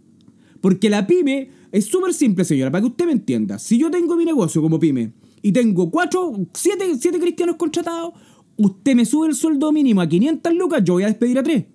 Porque 0.62 0.90
la 0.90 1.08
pyme 1.08 1.50
es 1.74 1.88
súper 1.88 2.14
simple, 2.14 2.46
señora, 2.46 2.72
para 2.72 2.84
que 2.84 2.88
usted 2.88 3.06
me 3.06 3.12
entienda. 3.12 3.60
Si 3.60 3.78
yo 3.78 3.92
tengo 3.92 4.16
mi 4.16 4.24
negocio 4.24 4.62
como 4.62 4.80
pyme 4.80 5.12
y 5.42 5.52
tengo 5.52 5.92
cuatro, 5.92 6.32
siete, 6.54 6.86
siete 6.98 7.20
cristianos 7.20 7.58
contratados, 7.58 8.14
usted 8.56 8.96
me 8.96 9.04
sube 9.04 9.28
el 9.28 9.36
sueldo 9.36 9.74
mínimo 9.74 10.00
a 10.00 10.08
500 10.08 10.54
lucas, 10.54 10.86
yo 10.86 10.94
voy 10.94 11.04
a 11.04 11.08
despedir 11.08 11.38
a 11.38 11.44
tres. 11.44 11.66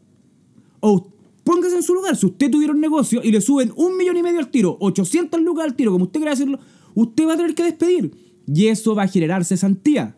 O 0.85 1.13
póngase 1.45 1.77
en 1.77 1.83
su 1.83 1.95
lugar. 1.95 2.17
Si 2.17 2.27
usted 2.27 2.51
tuviera 2.51 2.75
un 2.75 2.81
negocio 2.81 3.21
y 3.23 3.31
le 3.31 3.41
suben 3.41 3.73
un 3.77 3.97
millón 3.97 4.17
y 4.17 4.23
medio 4.23 4.41
al 4.41 4.51
tiro, 4.51 4.77
800 4.81 5.41
lucas 5.41 5.65
al 5.65 5.77
tiro, 5.77 5.93
como 5.93 6.07
usted 6.07 6.19
quiera 6.19 6.33
decirlo, 6.33 6.59
usted 6.95 7.27
va 7.27 7.35
a 7.35 7.37
tener 7.37 7.55
que 7.55 7.63
despedir. 7.63 8.11
Y 8.47 8.67
eso 8.67 8.95
va 8.97 9.05
a 9.05 9.09
generar 9.09 9.45
cesantía. 9.45 10.17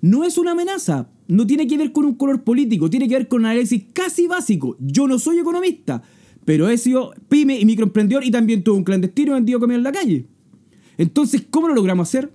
No 0.00 0.24
es 0.24 0.36
una 0.36 0.50
amenaza. 0.50 1.10
No 1.28 1.46
tiene 1.46 1.68
que 1.68 1.78
ver 1.78 1.92
con 1.92 2.04
un 2.06 2.14
color 2.14 2.42
político. 2.42 2.90
Tiene 2.90 3.08
que 3.08 3.14
ver 3.14 3.28
con 3.28 3.40
un 3.40 3.46
análisis 3.46 3.84
casi 3.92 4.26
básico. 4.26 4.76
Yo 4.80 5.06
no 5.06 5.18
soy 5.20 5.38
economista. 5.38 6.02
Pero 6.44 6.68
he 6.68 6.76
sido 6.76 7.12
pyme 7.28 7.60
y 7.60 7.64
microemprendedor 7.64 8.24
y 8.24 8.32
también 8.32 8.64
tuve 8.64 8.78
un 8.78 8.84
clandestino 8.84 9.34
vendido 9.34 9.60
comida 9.60 9.76
en 9.76 9.84
la 9.84 9.92
calle. 9.92 10.26
Entonces, 10.96 11.44
¿cómo 11.48 11.68
lo 11.68 11.74
logramos 11.74 12.08
hacer? 12.08 12.32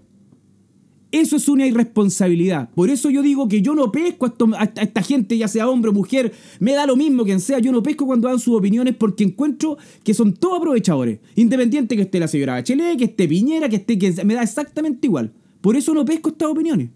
Eso 1.13 1.35
es 1.35 1.47
una 1.47 1.67
irresponsabilidad. 1.67 2.71
Por 2.71 2.89
eso 2.89 3.11
yo 3.11 3.21
digo 3.21 3.47
que 3.47 3.61
yo 3.61 3.75
no 3.75 3.91
pesco 3.91 4.25
a, 4.57 4.63
esta 4.63 5.03
gente, 5.03 5.37
ya 5.37 5.47
sea 5.47 5.69
hombre 5.69 5.91
o 5.91 5.93
mujer, 5.93 6.33
me 6.59 6.73
da 6.73 6.87
lo 6.87 6.95
mismo 6.95 7.23
quien 7.23 7.39
sea, 7.39 7.59
yo 7.59 7.71
no 7.71 7.83
pesco 7.83 8.07
cuando 8.07 8.27
dan 8.27 8.39
sus 8.39 8.57
opiniones 8.57 8.95
porque 8.97 9.23
encuentro 9.23 9.77
que 10.03 10.15
son 10.15 10.33
todos 10.33 10.57
aprovechadores. 10.57 11.19
Independiente 11.35 11.95
que 11.95 12.01
esté 12.01 12.19
la 12.19 12.27
señora 12.27 12.53
Bachelet, 12.53 12.97
que 12.97 13.03
esté 13.03 13.27
Piñera, 13.27 13.69
que 13.69 13.75
esté 13.75 13.99
que 13.99 14.25
me 14.25 14.33
da 14.33 14.41
exactamente 14.41 15.05
igual. 15.05 15.31
Por 15.61 15.75
eso 15.75 15.93
no 15.93 16.03
pesco 16.03 16.29
estas 16.29 16.49
opiniones. 16.49 16.89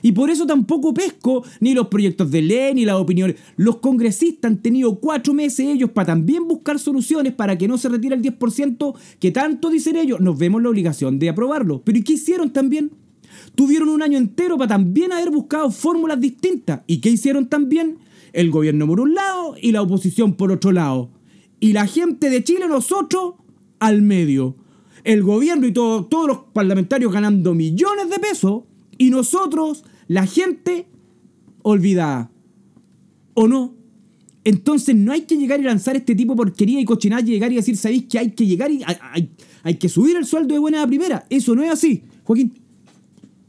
Y 0.00 0.12
por 0.12 0.30
eso 0.30 0.46
tampoco 0.46 0.94
pesco 0.94 1.44
ni 1.60 1.74
los 1.74 1.88
proyectos 1.88 2.30
de 2.30 2.40
ley 2.40 2.72
ni 2.72 2.86
las 2.86 2.96
opiniones. 2.96 3.36
Los 3.56 3.76
congresistas 3.76 4.50
han 4.50 4.62
tenido 4.62 4.94
cuatro 4.94 5.34
meses 5.34 5.66
ellos 5.66 5.90
para 5.90 6.06
también 6.06 6.48
buscar 6.48 6.78
soluciones 6.78 7.34
para 7.34 7.58
que 7.58 7.68
no 7.68 7.76
se 7.76 7.90
retire 7.90 8.14
el 8.14 8.22
10% 8.22 8.94
que 9.20 9.30
tanto 9.30 9.68
dicen 9.68 9.96
ellos. 9.96 10.20
Nos 10.22 10.38
vemos 10.38 10.62
la 10.62 10.70
obligación 10.70 11.18
de 11.18 11.28
aprobarlo. 11.28 11.82
Pero 11.84 11.98
¿y 11.98 12.02
qué 12.02 12.14
hicieron 12.14 12.50
también? 12.50 13.01
Tuvieron 13.54 13.88
un 13.88 14.02
año 14.02 14.18
entero 14.18 14.56
para 14.58 14.68
también 14.68 15.12
haber 15.12 15.30
buscado 15.30 15.70
fórmulas 15.70 16.20
distintas. 16.20 16.80
¿Y 16.86 17.00
qué 17.00 17.10
hicieron 17.10 17.48
también? 17.48 17.98
el 18.34 18.50
gobierno 18.50 18.86
por 18.86 18.98
un 18.98 19.12
lado 19.12 19.56
y 19.60 19.72
la 19.72 19.82
oposición 19.82 20.32
por 20.36 20.50
otro 20.52 20.72
lado. 20.72 21.10
Y 21.60 21.74
la 21.74 21.86
gente 21.86 22.30
de 22.30 22.42
Chile, 22.42 22.66
nosotros, 22.66 23.34
al 23.78 24.00
medio. 24.00 24.56
El 25.04 25.22
gobierno 25.22 25.66
y 25.66 25.72
todo- 25.72 26.06
todos 26.06 26.26
los 26.28 26.38
parlamentarios 26.54 27.12
ganando 27.12 27.52
millones 27.52 28.08
de 28.08 28.18
pesos 28.18 28.62
y 28.96 29.10
nosotros, 29.10 29.84
la 30.08 30.24
gente, 30.24 30.86
olvidada. 31.60 32.30
¿O 33.34 33.48
no? 33.48 33.74
Entonces 34.44 34.96
no 34.96 35.12
hay 35.12 35.22
que 35.22 35.36
llegar 35.36 35.60
y 35.60 35.64
lanzar 35.64 35.94
este 35.96 36.14
tipo 36.14 36.32
de 36.32 36.36
porquería 36.38 36.80
y 36.80 36.86
cochinada, 36.86 37.20
llegar 37.20 37.52
y 37.52 37.56
decir, 37.56 37.76
¿sabéis 37.76 38.04
que 38.04 38.18
hay 38.18 38.30
que 38.30 38.46
llegar 38.46 38.70
y 38.72 38.82
hay, 38.84 38.96
hay- 39.12 39.30
hay 39.62 39.74
que 39.76 39.90
subir 39.90 40.16
el 40.16 40.24
sueldo 40.24 40.54
de 40.54 40.58
buena 40.58 40.82
a 40.82 40.86
primera? 40.86 41.26
Eso 41.28 41.54
no 41.54 41.62
es 41.62 41.70
así. 41.70 42.02
Joaquín, 42.24 42.52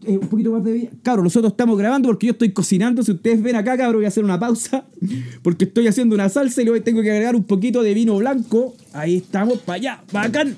eh, 0.05 0.17
un 0.17 0.27
poquito 0.27 0.51
más 0.51 0.63
de 0.63 0.72
bebida. 0.72 0.89
Cabros, 1.01 1.24
nosotros 1.24 1.53
estamos 1.53 1.77
grabando 1.77 2.10
porque 2.10 2.27
yo 2.27 2.31
estoy 2.31 2.51
cocinando. 2.51 3.03
Si 3.03 3.12
ustedes 3.12 3.41
ven 3.41 3.55
acá, 3.55 3.77
cabros, 3.77 4.00
voy 4.00 4.05
a 4.05 4.10
hacer 4.10 4.24
una 4.24 4.39
pausa 4.39 4.86
porque 5.41 5.65
estoy 5.65 5.88
haciendo 5.88 6.15
una 6.15 6.29
salsa 6.29 6.62
y 6.62 6.65
luego 6.65 6.83
tengo 6.83 7.01
que 7.01 7.12
agregar 7.12 7.36
un 7.36 7.43
poquito 7.43 7.83
de 7.83 7.93
vino 7.93 8.17
blanco. 8.17 8.75
Ahí 8.93 9.17
estamos, 9.17 9.60
para 9.60 9.75
allá, 9.75 10.03
bacán. 10.12 10.57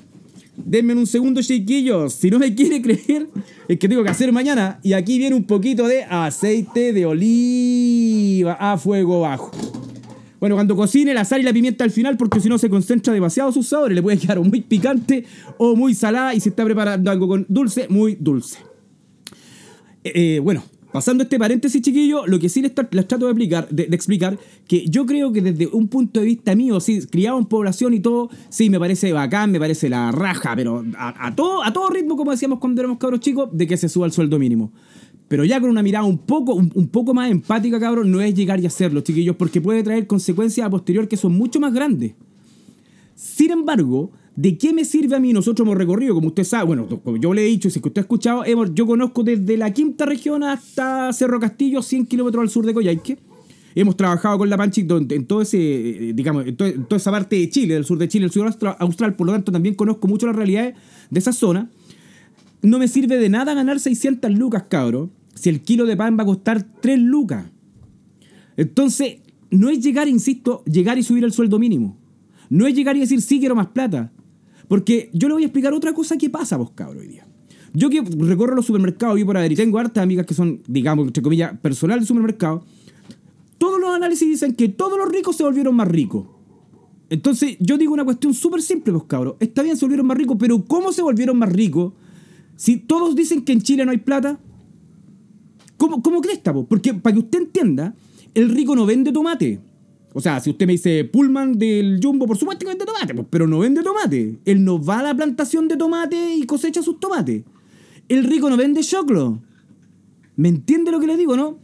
Denme 0.56 0.94
un 0.94 1.06
segundo, 1.06 1.42
chiquillos. 1.42 2.14
Si 2.14 2.30
no 2.30 2.38
me 2.38 2.54
quiere 2.54 2.80
creer, 2.82 3.28
es 3.68 3.78
que 3.78 3.88
tengo 3.88 4.02
que 4.02 4.10
hacer 4.10 4.32
mañana. 4.32 4.80
Y 4.82 4.94
aquí 4.94 5.18
viene 5.18 5.36
un 5.36 5.44
poquito 5.44 5.86
de 5.86 6.04
aceite 6.04 6.92
de 6.92 7.06
oliva 7.06 8.54
a 8.54 8.78
fuego 8.78 9.20
bajo. 9.20 9.50
Bueno, 10.38 10.54
cuando 10.54 10.76
cocine 10.76 11.14
la 11.14 11.24
sal 11.24 11.40
y 11.40 11.44
la 11.44 11.52
pimienta 11.52 11.84
al 11.84 11.90
final, 11.90 12.16
porque 12.16 12.40
si 12.40 12.48
no 12.48 12.58
se 12.58 12.68
concentra 12.68 13.12
demasiado 13.12 13.52
sus 13.52 13.68
sabores, 13.68 13.94
le 13.94 14.02
puede 14.02 14.18
quedar 14.18 14.38
o 14.38 14.44
muy 14.44 14.60
picante 14.60 15.24
o 15.58 15.74
muy 15.74 15.94
salada. 15.94 16.34
Y 16.34 16.40
si 16.40 16.50
está 16.50 16.64
preparando 16.64 17.10
algo 17.10 17.26
con 17.26 17.46
dulce, 17.48 17.86
muy 17.88 18.16
dulce. 18.20 18.58
Eh, 20.06 20.36
eh, 20.36 20.38
bueno, 20.38 20.62
pasando 20.92 21.24
este 21.24 21.36
paréntesis, 21.36 21.82
chiquillo, 21.82 22.26
lo 22.26 22.38
que 22.38 22.48
sí 22.48 22.62
les, 22.62 22.72
tra- 22.74 22.88
les 22.92 23.08
trato 23.08 23.26
de 23.26 23.32
explicar, 23.32 23.68
de, 23.70 23.82
explicar, 23.90 24.38
que 24.68 24.86
yo 24.86 25.04
creo 25.04 25.32
que 25.32 25.42
desde 25.42 25.66
un 25.66 25.88
punto 25.88 26.20
de 26.20 26.26
vista 26.26 26.54
mío, 26.54 26.78
sí, 26.78 27.00
criado 27.10 27.38
en 27.38 27.46
población 27.46 27.92
y 27.92 28.00
todo, 28.00 28.30
sí, 28.48 28.70
me 28.70 28.78
parece 28.78 29.12
bacán, 29.12 29.50
me 29.50 29.58
parece 29.58 29.88
la 29.88 30.12
raja, 30.12 30.54
pero 30.54 30.84
a, 30.96 31.34
todo, 31.34 31.64
a 31.64 31.72
todo 31.72 31.90
ritmo, 31.90 32.16
como 32.16 32.30
decíamos 32.30 32.60
cuando 32.60 32.80
éramos 32.80 32.98
cabros 32.98 33.18
chicos, 33.20 33.48
de 33.52 33.66
que 33.66 33.76
se 33.76 33.88
suba 33.88 34.06
el 34.06 34.12
sueldo 34.12 34.38
mínimo. 34.38 34.70
Pero 35.28 35.44
ya 35.44 35.60
con 35.60 35.70
una 35.70 35.82
mirada 35.82 36.04
un 36.04 36.18
poco, 36.18 36.54
un, 36.54 36.88
poco 36.88 37.12
más 37.12 37.32
empática, 37.32 37.80
cabrón, 37.80 38.12
no 38.12 38.20
es 38.20 38.32
llegar 38.32 38.60
y 38.60 38.66
hacerlo, 38.66 39.00
chiquillos, 39.00 39.34
porque 39.34 39.60
puede 39.60 39.82
traer 39.82 40.06
consecuencias 40.06 40.64
a 40.64 40.70
posterior 40.70 41.08
que 41.08 41.16
son 41.16 41.32
mucho 41.32 41.58
más 41.58 41.74
grandes. 41.74 42.12
Sin 43.16 43.50
embargo, 43.50 44.12
¿de 44.36 44.56
qué 44.58 44.72
me 44.72 44.84
sirve 44.84 45.16
a 45.16 45.20
mí? 45.20 45.32
Nosotros 45.32 45.66
hemos 45.66 45.76
recorrido, 45.78 46.14
como 46.14 46.28
usted 46.28 46.44
sabe, 46.44 46.64
bueno, 46.66 46.86
yo 47.20 47.34
le 47.34 47.42
he 47.42 47.46
dicho, 47.48 47.68
es 47.68 47.74
que 47.74 47.88
usted 47.88 48.00
ha 48.00 48.02
escuchado, 48.02 48.44
hemos- 48.44 48.74
yo 48.74 48.86
conozco 48.86 49.22
desde 49.22 49.56
la 49.56 49.72
quinta 49.72 50.06
región 50.06 50.42
hasta 50.44 51.12
Cerro 51.12 51.40
Castillo, 51.40 51.82
100 51.82 52.06
kilómetros 52.06 52.42
al 52.42 52.50
sur 52.50 52.64
de 52.66 52.74
Coyhaique. 52.74 53.18
Hemos 53.74 53.96
trabajado 53.96 54.38
con 54.38 54.48
la 54.48 54.56
Panchi 54.56 54.86
en 54.88 55.26
todo 55.26 55.42
ese, 55.42 55.58
eh, 55.58 56.12
digamos, 56.14 56.46
en, 56.46 56.56
to- 56.56 56.64
en 56.66 56.84
toda 56.84 56.96
esa 56.96 57.10
parte 57.10 57.36
de 57.36 57.50
Chile, 57.50 57.74
del 57.74 57.84
sur 57.84 57.98
de 57.98 58.08
Chile, 58.08 58.24
el 58.26 58.30
sur 58.30 58.46
austra- 58.46 58.76
austral, 58.78 59.14
por 59.16 59.26
lo 59.26 59.32
tanto 59.34 59.52
también 59.52 59.74
conozco 59.74 60.08
mucho 60.08 60.26
las 60.26 60.34
realidades 60.36 60.74
de 61.10 61.18
esa 61.18 61.32
zona. 61.32 61.70
No 62.62 62.78
me 62.78 62.88
sirve 62.88 63.18
de 63.18 63.28
nada 63.28 63.52
ganar 63.54 63.78
600 63.78 64.30
lucas, 64.32 64.64
cabro, 64.70 65.10
si 65.34 65.50
el 65.50 65.60
kilo 65.60 65.84
de 65.84 65.94
pan 65.96 66.16
va 66.18 66.22
a 66.22 66.26
costar 66.26 66.66
3 66.80 66.98
lucas. 66.98 67.44
Entonces, 68.56 69.18
no 69.50 69.68
es 69.68 69.80
llegar, 69.80 70.08
insisto, 70.08 70.64
llegar 70.64 70.98
y 70.98 71.02
subir 71.02 71.24
el 71.24 71.32
sueldo 71.32 71.58
mínimo. 71.58 71.98
No 72.48 72.66
es 72.66 72.74
llegar 72.74 72.96
y 72.96 73.00
decir, 73.00 73.20
sí, 73.20 73.38
quiero 73.40 73.54
más 73.54 73.68
plata. 73.68 74.10
Porque 74.68 75.10
yo 75.12 75.28
le 75.28 75.34
voy 75.34 75.42
a 75.42 75.46
explicar 75.46 75.72
otra 75.72 75.92
cosa 75.92 76.16
que 76.16 76.30
pasa, 76.30 76.56
vos, 76.56 76.70
cabro, 76.74 77.00
hoy 77.00 77.08
día. 77.08 77.26
Yo 77.72 77.90
que 77.90 78.00
recorro 78.00 78.54
los 78.54 78.66
supermercados 78.66 79.18
y 79.18 79.24
por 79.24 79.36
ahí, 79.36 79.52
y 79.52 79.56
tengo 79.56 79.78
hartas 79.78 80.02
amigas 80.02 80.26
que 80.26 80.34
son, 80.34 80.62
digamos, 80.66 81.06
entre 81.06 81.22
comillas, 81.22 81.58
personal 81.60 82.00
de 82.00 82.06
supermercado, 82.06 82.64
todos 83.58 83.80
los 83.80 83.90
análisis 83.94 84.28
dicen 84.28 84.54
que 84.54 84.68
todos 84.68 84.98
los 84.98 85.08
ricos 85.10 85.36
se 85.36 85.42
volvieron 85.42 85.74
más 85.74 85.88
ricos. 85.88 86.26
Entonces, 87.08 87.56
yo 87.60 87.78
digo 87.78 87.92
una 87.92 88.04
cuestión 88.04 88.34
súper 88.34 88.62
simple, 88.62 88.92
pues, 88.92 89.04
cabros. 89.04 89.36
Está 89.40 89.62
bien, 89.62 89.76
se 89.76 89.84
volvieron 89.84 90.06
más 90.06 90.16
ricos, 90.16 90.36
pero 90.38 90.64
¿cómo 90.64 90.92
se 90.92 91.02
volvieron 91.02 91.38
más 91.38 91.52
ricos? 91.52 91.92
Si 92.56 92.78
todos 92.78 93.14
dicen 93.14 93.44
que 93.44 93.52
en 93.52 93.62
Chile 93.62 93.84
no 93.84 93.92
hay 93.92 93.98
plata, 93.98 94.40
¿Cómo, 95.76 96.02
cómo 96.02 96.20
crees, 96.20 96.38
po? 96.38 96.66
Porque 96.66 96.94
para 96.94 97.14
que 97.14 97.20
usted 97.20 97.38
entienda, 97.38 97.94
el 98.34 98.50
rico 98.50 98.74
no 98.74 98.86
vende 98.86 99.12
tomate. 99.12 99.60
O 100.18 100.20
sea, 100.22 100.40
si 100.40 100.48
usted 100.48 100.66
me 100.66 100.72
dice 100.72 101.04
Pullman 101.04 101.58
del 101.58 102.00
Jumbo, 102.02 102.26
por 102.26 102.38
supuesto 102.38 102.60
que 102.60 102.70
vende 102.70 102.86
tomate, 102.86 103.12
pues, 103.12 103.26
pero 103.28 103.46
no 103.46 103.58
vende 103.58 103.82
tomate. 103.82 104.38
Él 104.46 104.64
no 104.64 104.82
va 104.82 105.00
a 105.00 105.02
la 105.02 105.14
plantación 105.14 105.68
de 105.68 105.76
tomate 105.76 106.36
y 106.36 106.44
cosecha 106.44 106.82
sus 106.82 106.98
tomates. 106.98 107.44
El 108.08 108.24
rico 108.24 108.48
no 108.48 108.56
vende 108.56 108.80
choclo. 108.80 109.42
¿Me 110.36 110.48
entiende 110.48 110.90
lo 110.90 111.00
que 111.00 111.06
le 111.06 111.18
digo, 111.18 111.36
no? 111.36 111.58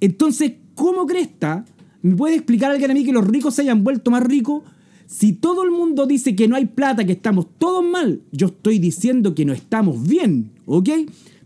Entonces, 0.00 0.52
¿cómo 0.74 1.06
cresta? 1.06 1.64
¿Me 2.02 2.14
puede 2.14 2.34
explicar 2.34 2.72
alguien 2.72 2.90
a 2.90 2.94
mí 2.94 3.06
que 3.06 3.12
los 3.12 3.26
ricos 3.26 3.54
se 3.54 3.62
hayan 3.62 3.82
vuelto 3.82 4.10
más 4.10 4.22
ricos? 4.22 4.62
Si 5.06 5.32
todo 5.32 5.64
el 5.64 5.70
mundo 5.70 6.04
dice 6.04 6.36
que 6.36 6.48
no 6.48 6.56
hay 6.56 6.66
plata, 6.66 7.06
que 7.06 7.12
estamos 7.12 7.46
todos 7.56 7.82
mal, 7.82 8.20
yo 8.32 8.48
estoy 8.48 8.78
diciendo 8.78 9.34
que 9.34 9.46
no 9.46 9.54
estamos 9.54 10.06
bien, 10.06 10.50
¿ok? 10.66 10.90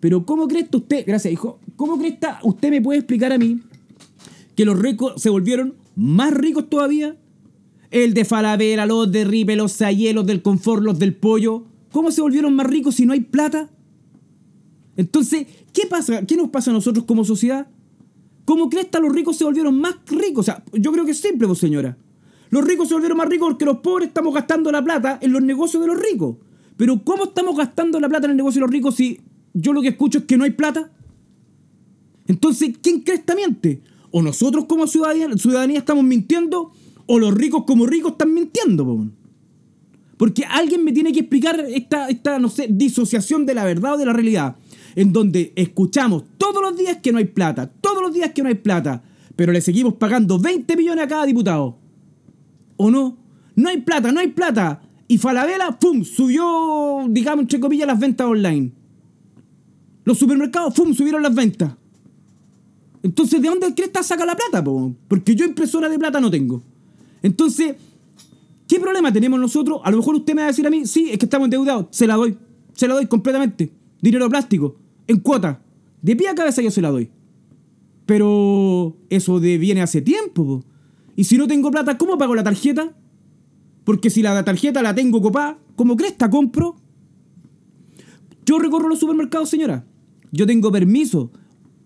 Pero 0.00 0.26
¿cómo 0.26 0.48
cresta 0.48 0.78
usted, 0.78 1.04
gracias 1.06 1.32
hijo, 1.32 1.60
cómo 1.76 1.96
cresta 1.98 2.40
usted 2.42 2.70
me 2.70 2.82
puede 2.82 2.98
explicar 2.98 3.32
a 3.32 3.38
mí 3.38 3.60
que 4.56 4.64
los 4.64 4.76
ricos 4.76 5.22
se 5.22 5.30
volvieron 5.30 5.78
más 5.96 6.32
ricos 6.32 6.68
todavía? 6.68 7.16
El 7.90 8.14
de 8.14 8.24
Falabella, 8.24 8.86
los 8.86 9.10
de 9.10 9.24
Ripe, 9.24 9.56
los 9.56 9.72
Sayé, 9.72 10.12
los 10.12 10.26
del 10.26 10.42
Confort, 10.42 10.82
los 10.82 10.98
del 10.98 11.14
Pollo. 11.14 11.64
¿Cómo 11.92 12.10
se 12.10 12.20
volvieron 12.20 12.54
más 12.54 12.66
ricos 12.66 12.94
si 12.94 13.06
no 13.06 13.12
hay 13.12 13.20
plata? 13.20 13.68
Entonces, 14.96 15.46
¿qué 15.72 15.86
pasa? 15.86 16.24
¿Qué 16.26 16.36
nos 16.36 16.50
pasa 16.50 16.70
a 16.70 16.74
nosotros 16.74 17.04
como 17.04 17.24
sociedad? 17.24 17.68
¿Cómo 18.44 18.68
cresta 18.68 19.00
los 19.00 19.12
ricos 19.12 19.36
se 19.36 19.44
volvieron 19.44 19.78
más 19.80 19.96
ricos? 20.06 20.40
O 20.40 20.52
sea, 20.52 20.64
yo 20.72 20.92
creo 20.92 21.04
que 21.04 21.12
es 21.12 21.20
simple, 21.20 21.46
pues 21.46 21.58
señora. 21.58 21.96
Los 22.50 22.64
ricos 22.64 22.88
se 22.88 22.94
volvieron 22.94 23.16
más 23.16 23.28
ricos 23.28 23.48
porque 23.50 23.64
los 23.64 23.78
pobres 23.78 24.08
estamos 24.08 24.34
gastando 24.34 24.72
la 24.72 24.82
plata 24.82 25.18
en 25.22 25.32
los 25.32 25.42
negocios 25.42 25.80
de 25.80 25.86
los 25.86 26.00
ricos. 26.00 26.36
Pero 26.76 27.02
¿cómo 27.04 27.24
estamos 27.24 27.56
gastando 27.56 28.00
la 28.00 28.08
plata 28.08 28.26
en 28.26 28.32
el 28.32 28.36
negocio 28.36 28.60
de 28.60 28.66
los 28.66 28.72
ricos 28.72 28.94
si 28.96 29.20
yo 29.52 29.72
lo 29.72 29.82
que 29.82 29.88
escucho 29.88 30.18
es 30.18 30.24
que 30.24 30.36
no 30.36 30.44
hay 30.44 30.50
plata? 30.50 30.90
Entonces, 32.26 32.72
¿quién 32.82 33.00
cresta 33.00 33.34
miente? 33.34 33.82
O 34.10 34.22
nosotros 34.22 34.64
como 34.66 34.86
ciudadanía, 34.86 35.28
ciudadanía 35.36 35.78
estamos 35.78 36.04
mintiendo, 36.04 36.72
o 37.06 37.18
los 37.18 37.34
ricos 37.34 37.64
como 37.64 37.86
ricos 37.86 38.12
están 38.12 38.34
mintiendo, 38.34 38.84
po. 38.84 39.06
Porque 40.16 40.44
alguien 40.44 40.84
me 40.84 40.92
tiene 40.92 41.12
que 41.12 41.20
explicar 41.20 41.64
esta, 41.68 42.08
esta, 42.08 42.38
no 42.38 42.50
sé, 42.50 42.66
disociación 42.70 43.46
de 43.46 43.54
la 43.54 43.64
verdad 43.64 43.94
o 43.94 43.96
de 43.96 44.04
la 44.04 44.12
realidad. 44.12 44.56
En 44.94 45.12
donde 45.12 45.52
escuchamos 45.56 46.24
todos 46.36 46.60
los 46.60 46.76
días 46.76 46.98
que 47.02 47.10
no 47.10 47.18
hay 47.18 47.24
plata, 47.24 47.70
todos 47.80 48.02
los 48.02 48.12
días 48.12 48.32
que 48.32 48.42
no 48.42 48.48
hay 48.48 48.56
plata, 48.56 49.02
pero 49.34 49.50
le 49.52 49.62
seguimos 49.62 49.94
pagando 49.94 50.38
20 50.38 50.76
millones 50.76 51.04
a 51.04 51.08
cada 51.08 51.24
diputado. 51.24 51.78
¿O 52.76 52.90
no? 52.90 53.16
No 53.56 53.68
hay 53.70 53.78
plata, 53.78 54.12
no 54.12 54.20
hay 54.20 54.28
plata. 54.28 54.82
Y 55.08 55.16
Falabella, 55.16 55.78
¡pum! 55.78 56.04
Subió, 56.04 57.06
digamos, 57.08 57.44
entre 57.44 57.58
comillas, 57.58 57.86
las 57.86 57.98
ventas 57.98 58.26
online. 58.26 58.72
Los 60.04 60.18
supermercados, 60.18 60.74
¡pum! 60.74 60.92
Subieron 60.92 61.22
las 61.22 61.34
ventas. 61.34 61.72
Entonces, 63.02 63.40
¿de 63.40 63.48
dónde 63.48 63.74
cresta 63.74 64.02
saca 64.02 64.26
la 64.26 64.36
plata, 64.36 64.62
po? 64.62 64.94
Porque 65.08 65.34
yo 65.34 65.44
impresora 65.44 65.88
de 65.88 65.98
plata 65.98 66.20
no 66.20 66.30
tengo. 66.30 66.62
Entonces, 67.22 67.76
¿qué 68.68 68.78
problema 68.78 69.12
tenemos 69.12 69.40
nosotros? 69.40 69.80
A 69.84 69.90
lo 69.90 69.98
mejor 69.98 70.16
usted 70.16 70.34
me 70.34 70.42
va 70.42 70.46
a 70.46 70.50
decir 70.50 70.66
a 70.66 70.70
mí, 70.70 70.86
sí, 70.86 71.08
es 71.10 71.18
que 71.18 71.26
estamos 71.26 71.46
endeudados. 71.46 71.86
Se 71.90 72.06
la 72.06 72.16
doy. 72.16 72.36
Se 72.74 72.86
la 72.86 72.94
doy 72.94 73.06
completamente. 73.06 73.72
Dinero 74.00 74.28
plástico. 74.28 74.76
En 75.06 75.20
cuota. 75.20 75.62
De 76.02 76.16
pie 76.16 76.28
a 76.28 76.34
cabeza 76.34 76.62
yo 76.62 76.70
se 76.70 76.80
la 76.80 76.90
doy. 76.90 77.10
Pero 78.06 78.96
eso 79.08 79.40
de 79.40 79.58
viene 79.58 79.82
hace 79.82 80.00
tiempo. 80.02 80.44
po. 80.44 80.64
Y 81.16 81.24
si 81.24 81.36
no 81.38 81.46
tengo 81.46 81.70
plata, 81.70 81.96
¿cómo 81.96 82.18
pago 82.18 82.34
la 82.34 82.42
tarjeta? 82.42 82.92
Porque 83.84 84.10
si 84.10 84.22
la 84.22 84.44
tarjeta 84.44 84.82
la 84.82 84.94
tengo 84.94 85.20
copada, 85.20 85.58
¿cómo 85.76 85.96
cresta 85.96 86.28
compro? 86.30 86.76
Yo 88.44 88.58
recorro 88.58 88.88
los 88.88 88.98
supermercados, 88.98 89.48
señora. 89.48 89.84
Yo 90.32 90.46
tengo 90.46 90.70
permiso 90.70 91.30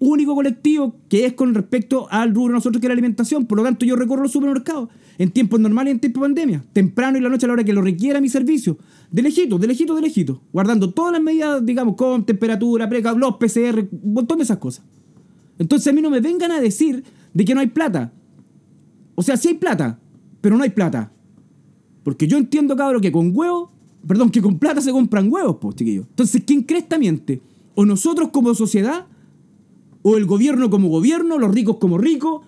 único 0.08 0.34
colectivo 0.34 0.96
que 1.08 1.26
es 1.26 1.32
con 1.34 1.54
respecto 1.54 2.06
al 2.10 2.34
rubro 2.34 2.52
de 2.52 2.54
nosotros 2.54 2.80
que 2.80 2.86
es 2.86 2.88
la 2.88 2.94
alimentación. 2.94 3.46
Por 3.46 3.58
lo 3.58 3.64
tanto, 3.64 3.84
yo 3.84 3.96
recorro 3.96 4.22
los 4.22 4.32
supermercados 4.32 4.88
en 5.18 5.30
tiempos 5.30 5.60
normales 5.60 5.92
y 5.92 5.94
en 5.94 6.00
tiempos 6.00 6.20
de 6.20 6.24
pandemia. 6.26 6.64
Temprano 6.72 7.18
y 7.18 7.20
la 7.20 7.28
noche 7.28 7.46
a 7.46 7.48
la 7.48 7.54
hora 7.54 7.64
que 7.64 7.72
lo 7.72 7.82
requiera 7.82 8.20
mi 8.20 8.28
servicio. 8.28 8.78
De 9.10 9.22
lejito, 9.22 9.58
de 9.58 9.66
lejito, 9.66 9.94
de 9.94 10.02
lejito. 10.02 10.42
Guardando 10.52 10.90
todas 10.90 11.12
las 11.12 11.22
medidas, 11.22 11.64
digamos, 11.64 11.96
con 11.96 12.24
temperatura, 12.24 12.88
preca, 12.88 13.12
los 13.12 13.36
PCR, 13.36 13.88
un 13.90 14.14
montón 14.14 14.38
de 14.38 14.44
esas 14.44 14.58
cosas. 14.58 14.84
Entonces 15.58 15.86
a 15.88 15.92
mí 15.92 16.02
no 16.02 16.10
me 16.10 16.20
vengan 16.20 16.50
a 16.50 16.60
decir 16.60 17.04
de 17.32 17.44
que 17.44 17.54
no 17.54 17.60
hay 17.60 17.68
plata. 17.68 18.12
O 19.14 19.22
sea, 19.22 19.36
sí 19.36 19.48
hay 19.48 19.54
plata, 19.54 19.98
pero 20.40 20.56
no 20.56 20.64
hay 20.64 20.70
plata. 20.70 21.12
Porque 22.02 22.26
yo 22.26 22.36
entiendo, 22.36 22.76
cabrón, 22.76 23.00
que 23.00 23.12
con 23.12 23.30
huevos, 23.34 23.70
perdón, 24.06 24.30
que 24.30 24.42
con 24.42 24.58
plata 24.58 24.80
se 24.80 24.92
compran 24.92 25.32
huevos, 25.32 25.56
pues, 25.60 25.76
chiquillos. 25.76 26.06
Entonces, 26.10 26.42
¿quién 26.46 26.62
cree 26.62 26.80
esta 26.80 26.98
miente? 26.98 27.40
O 27.74 27.84
nosotros 27.84 28.28
como 28.30 28.54
sociedad, 28.54 29.06
o 30.06 30.18
el 30.18 30.26
gobierno 30.26 30.68
como 30.68 30.88
gobierno, 30.88 31.38
los 31.38 31.52
ricos 31.52 31.78
como 31.78 31.96
ricos. 31.96 32.42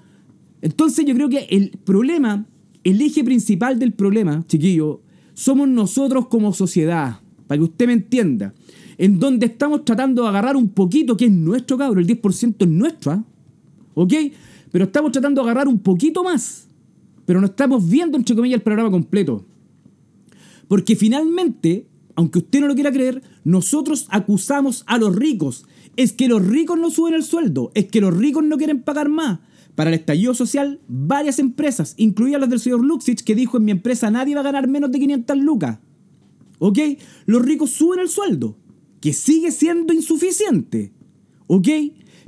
Entonces 0.61 1.07
yo 1.07 1.15
creo 1.15 1.31
que 1.31 1.47
el 1.51 1.71
problema, 1.85 2.47
el 2.85 3.01
eje 3.01 3.25
principal 3.25 3.79
del 3.79 3.95
problema, 3.95 4.45
chiquillo, 4.47 5.01
somos 5.33 5.67
nosotros 5.67 6.29
como 6.29 6.53
sociedad, 6.53 7.21
para 7.47 7.59
que 7.59 7.65
usted 7.65 7.87
me 7.87 7.95
entienda, 7.95 8.53
en 8.99 9.19
donde 9.19 9.47
estamos 9.47 9.87
tratando 9.87 10.23
de 10.23 10.29
agarrar 10.29 10.55
un 10.55 10.69
poquito 10.69 11.17
que 11.17 11.25
es 11.25 11.33
nuestro, 11.33 11.79
cabrón, 11.79 12.01
el 12.01 12.07
10% 12.07 12.57
es 12.59 12.69
nuestro, 12.69 13.13
¿ah? 13.13 13.25
¿ok? 13.95 14.13
Pero 14.71 14.85
estamos 14.85 15.13
tratando 15.13 15.43
de 15.43 15.51
agarrar 15.51 15.67
un 15.67 15.79
poquito 15.79 16.23
más. 16.23 16.69
Pero 17.25 17.41
no 17.41 17.47
estamos 17.47 17.89
viendo, 17.89 18.19
entre 18.19 18.37
comillas, 18.37 18.59
el 18.59 18.63
programa 18.63 18.91
completo. 18.91 19.47
Porque 20.69 20.95
finalmente, 20.95 21.87
aunque 22.17 22.41
usted 22.41 22.61
no 22.61 22.69
lo 22.69 22.75
quiera 22.75 22.93
creer, 22.93 23.23
nosotros 23.45 24.07
acusamos 24.11 24.85
a 24.87 24.99
los 24.99 25.17
ricos. 25.17 25.65
Es 25.97 26.13
que 26.13 26.29
los 26.29 26.47
ricos 26.47 26.79
no 26.79 26.91
suben 26.91 27.15
el 27.15 27.25
sueldo, 27.25 27.73
es 27.75 27.87
que 27.87 28.01
los 28.01 28.17
ricos 28.17 28.45
no 28.45 28.59
quieren 28.59 28.83
pagar 28.83 29.09
más. 29.09 29.41
Para 29.75 29.91
el 29.91 29.95
estallido 29.95 30.35
social, 30.35 30.81
varias 30.89 31.39
empresas, 31.39 31.95
incluidas 31.97 32.41
las 32.41 32.51
del 32.51 32.61
señor 32.61 32.85
Luxich, 32.85 33.23
que 33.23 33.35
dijo 33.35 33.59
en 33.59 33.65
mi 33.65 33.73
empresa 33.73 34.11
nadie 34.11 34.35
va 34.35 34.41
a 34.41 34.45
ganar 34.45 34.69
menos 34.69 34.91
de 34.91 34.99
500 34.99 35.37
lucas. 35.39 35.79
¿Ok? 36.59 36.79
Los 37.27 37.43
ricos 37.43 37.71
suben 37.71 38.01
el 38.01 38.09
sueldo, 38.09 38.57
que 39.01 39.13
sigue 39.13 39.51
siendo 39.51 39.93
insuficiente. 39.93 40.93
¿Ok? 41.47 41.69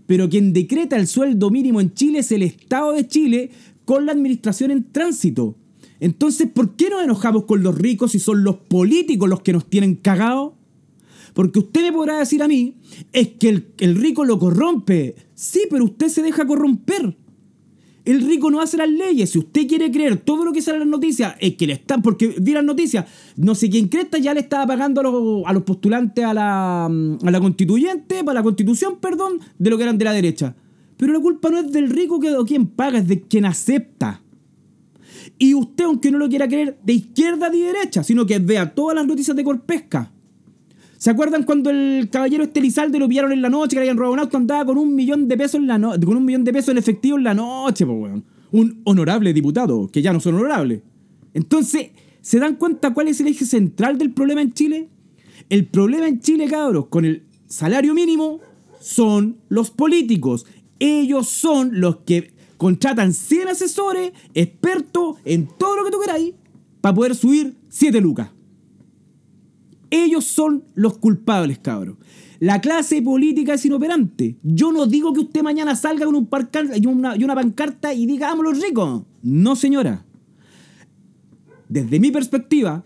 Pero 0.07 0.29
quien 0.29 0.53
decreta 0.53 0.97
el 0.97 1.07
sueldo 1.07 1.51
mínimo 1.51 1.81
en 1.81 1.95
Chile 1.95 2.21
es 2.21 2.33
el 2.33 2.43
Estado 2.43 2.93
de 2.93 3.07
Chile 3.07 3.51
con 3.85 4.07
la 4.07 4.13
administración 4.13 4.71
en 4.71 4.91
tránsito. 4.93 5.57
Entonces, 6.01 6.49
¿por 6.49 6.77
qué 6.77 6.91
nos 6.91 7.03
enojamos 7.03 7.45
con 7.45 7.63
los 7.63 7.77
ricos 7.77 8.13
si 8.13 8.19
son 8.19 8.45
los 8.45 8.57
políticos 8.57 9.29
los 9.29 9.41
que 9.41 9.53
nos 9.53 9.69
tienen 9.69 9.97
cagados? 9.97 10.53
Porque 11.39 11.61
usted 11.61 11.83
me 11.83 11.93
podrá 11.93 12.19
decir 12.19 12.43
a 12.43 12.49
mí, 12.49 12.75
es 13.13 13.29
que 13.29 13.49
el, 13.49 13.69
el, 13.79 13.95
rico 13.95 14.25
lo 14.25 14.41
corrompe. 14.41 15.15
Sí, 15.37 15.69
pero 15.71 15.85
usted 15.85 16.09
se 16.09 16.21
deja 16.21 16.45
corromper. 16.45 17.17
El 18.05 18.27
rico 18.27 18.51
no 18.51 18.61
hace 18.61 18.77
las 18.77 18.91
leyes. 18.91 19.31
Si 19.31 19.39
usted 19.39 19.69
quiere 19.69 19.93
creer 19.93 20.17
todo 20.17 20.45
lo 20.45 20.53
que 20.53 20.61
sale 20.61 20.79
en 20.79 20.81
las 20.81 20.89
noticias, 20.89 21.37
es 21.39 21.55
que 21.55 21.69
le 21.69 21.75
están, 21.75 22.03
porque 22.03 22.35
vi 22.41 22.55
las 22.55 22.65
noticias, 22.65 23.07
no 23.37 23.55
sé 23.55 23.71
quién 23.71 23.87
cresta 23.87 24.19
ya 24.19 24.35
le 24.35 24.41
estaba 24.41 24.67
pagando 24.67 25.01
a 25.01 25.05
los, 25.05 25.47
a 25.47 25.53
los 25.53 25.63
postulantes 25.63 26.25
a 26.25 26.35
la, 26.35 26.87
a 26.87 27.31
la 27.31 27.41
constituyente, 27.41 28.25
para 28.25 28.41
la 28.41 28.43
constitución, 28.43 28.97
perdón, 29.01 29.39
de 29.61 29.71
lo 29.71 29.77
que 29.77 29.85
eran 29.85 29.97
de 29.97 30.07
la 30.07 30.13
derecha. 30.15 30.57
Pero 30.97 31.13
la 31.13 31.21
culpa 31.21 31.51
no 31.51 31.59
es 31.61 31.71
del 31.71 31.89
rico 31.89 32.19
que, 32.19 32.35
o 32.35 32.45
quien 32.45 32.67
paga, 32.67 32.99
es 32.99 33.07
de 33.07 33.21
quien 33.21 33.45
acepta. 33.45 34.23
Y 35.39 35.55
usted, 35.55 35.85
aunque 35.85 36.11
no 36.11 36.19
lo 36.19 36.29
quiera 36.29 36.49
creer, 36.49 36.81
de 36.83 36.95
izquierda 36.95 37.49
ni 37.49 37.61
derecha, 37.61 38.03
sino 38.03 38.27
que 38.27 38.41
vea 38.41 38.75
todas 38.75 38.97
las 38.97 39.07
noticias 39.07 39.37
de 39.37 39.45
Corpesca. 39.45 40.11
¿Se 40.99 41.11
acuerdan 41.11 41.45
cuando 41.45 41.71
el 41.71 42.09
caballero 42.11 42.43
Estelizalde 42.43 42.99
lo 42.99 43.07
pillaron 43.09 43.31
en 43.31 43.41
la 43.41 43.49
noche, 43.49 43.71
que 43.71 43.77
le 43.77 43.83
habían 43.83 43.97
robado 43.97 44.15
un 44.15 44.19
auto, 44.19 44.37
andaba 44.37 44.65
con 44.65 44.79
un 44.79 44.97
millón 44.97 45.29
de 45.29 45.37
pesos 45.37 45.61
en 45.61 45.69
la 45.69 45.79
no 45.79 45.93
con 45.93 46.17
un 46.17 46.25
millón 46.25 46.43
de 46.43 46.53
pesos 46.53 46.71
en 46.71 46.79
efectivo 46.79 47.17
en 47.17 47.23
la 47.23 47.35
noche, 47.35 47.87
po, 47.87 47.93
weón? 47.93 48.25
Un 48.51 48.81
honorable 48.83 49.33
diputado, 49.33 49.89
que 49.93 50.03
ya 50.03 50.13
no 50.13 50.19
son 50.19 50.35
honorables. 50.35 50.83
Entonces, 51.35 51.91
¿se 52.21 52.41
dan 52.41 52.57
cuenta 52.57 52.93
cuál 52.95 53.07
es 53.07 53.21
el 53.21 53.29
eje 53.29 53.45
central 53.45 53.97
del 53.97 54.13
problema 54.13 54.43
en 54.43 54.53
Chile? 54.53 54.89
El 55.49 55.67
problema 55.67 56.09
en 56.09 56.19
Chile, 56.19 56.49
cabros, 56.49 56.87
con 56.87 57.05
el 57.05 57.23
salario 57.47 57.95
mínimo, 57.95 58.41
son 58.81 59.37
los 59.49 59.71
políticos. 59.71 60.47
Ellos 60.81 61.29
son 61.29 61.81
los 61.81 61.99
que 61.99 62.33
contratan 62.57 63.13
100 63.15 63.49
asesores, 63.49 64.13
expertos 64.35 65.19
en 65.25 65.47
todo 65.47 65.77
lo 65.77 65.85
que 65.85 65.93
tú 65.93 66.01
queráis, 66.01 66.35
para 66.81 66.97
poder 66.97 67.15
subir 67.15 67.55
7 67.69 68.01
lucas. 68.01 68.31
Ellos 69.91 70.25
son 70.25 70.65
los 70.75 70.99
culpables, 70.99 71.59
cabros. 71.59 71.97
La 72.41 72.61
clase 72.61 73.03
política 73.03 73.55
es 73.55 73.65
inoperante. 73.65 74.37
Yo 74.43 74.71
no 74.71 74.87
digo 74.87 75.13
que 75.13 75.21
usted 75.21 75.43
mañana 75.43 75.75
salga 75.75 76.07
con 76.07 76.15
un 76.15 76.29
una 76.31 77.35
pancarta 77.35 77.93
y 77.93 78.07
diga, 78.07 78.29
¡vamos 78.29 78.45
los 78.45 78.63
ricos! 78.63 79.03
No, 79.23 79.57
señora. 79.57 80.05
Desde 81.69 81.99
mi 81.99 82.11
perspectiva, 82.11 82.85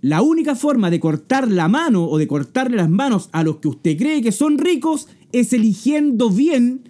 la 0.00 0.22
única 0.22 0.54
forma 0.54 0.90
de 0.90 0.98
cortar 0.98 1.50
la 1.50 1.68
mano 1.68 2.06
o 2.06 2.16
de 2.16 2.26
cortarle 2.26 2.76
las 2.78 2.88
manos 2.88 3.28
a 3.32 3.42
los 3.42 3.56
que 3.56 3.68
usted 3.68 3.98
cree 3.98 4.22
que 4.22 4.32
son 4.32 4.56
ricos 4.56 5.08
es 5.32 5.52
eligiendo 5.52 6.30
bien 6.30 6.88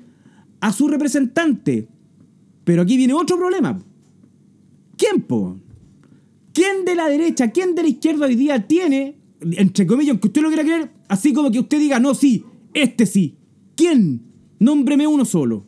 a 0.61 0.73
su 0.73 0.87
representante. 0.87 1.89
Pero 2.65 2.83
aquí 2.83 2.97
viene 2.97 3.15
otro 3.15 3.37
problema. 3.37 3.83
¿Quién, 4.97 5.23
po? 5.23 5.59
¿Quién 6.53 6.85
de 6.85 6.95
la 6.95 7.09
derecha, 7.09 7.51
quién 7.51 7.75
de 7.75 7.83
la 7.83 7.89
izquierda 7.89 8.27
hoy 8.27 8.37
día 8.37 8.67
tiene 8.67 9.20
entre 9.41 9.87
comillas, 9.87 10.11
aunque 10.11 10.29
usted 10.29 10.43
lo 10.43 10.49
quiera 10.49 10.65
creer, 10.65 10.91
así 11.09 11.33
como 11.33 11.51
que 11.51 11.61
usted 11.61 11.79
diga, 11.79 11.99
no, 11.99 12.15
sí, 12.15 12.45
este 12.75 13.07
sí. 13.07 13.37
¿Quién? 13.77 14.23
Nómbreme 14.59 15.07
uno 15.07 15.25
solo. 15.25 15.65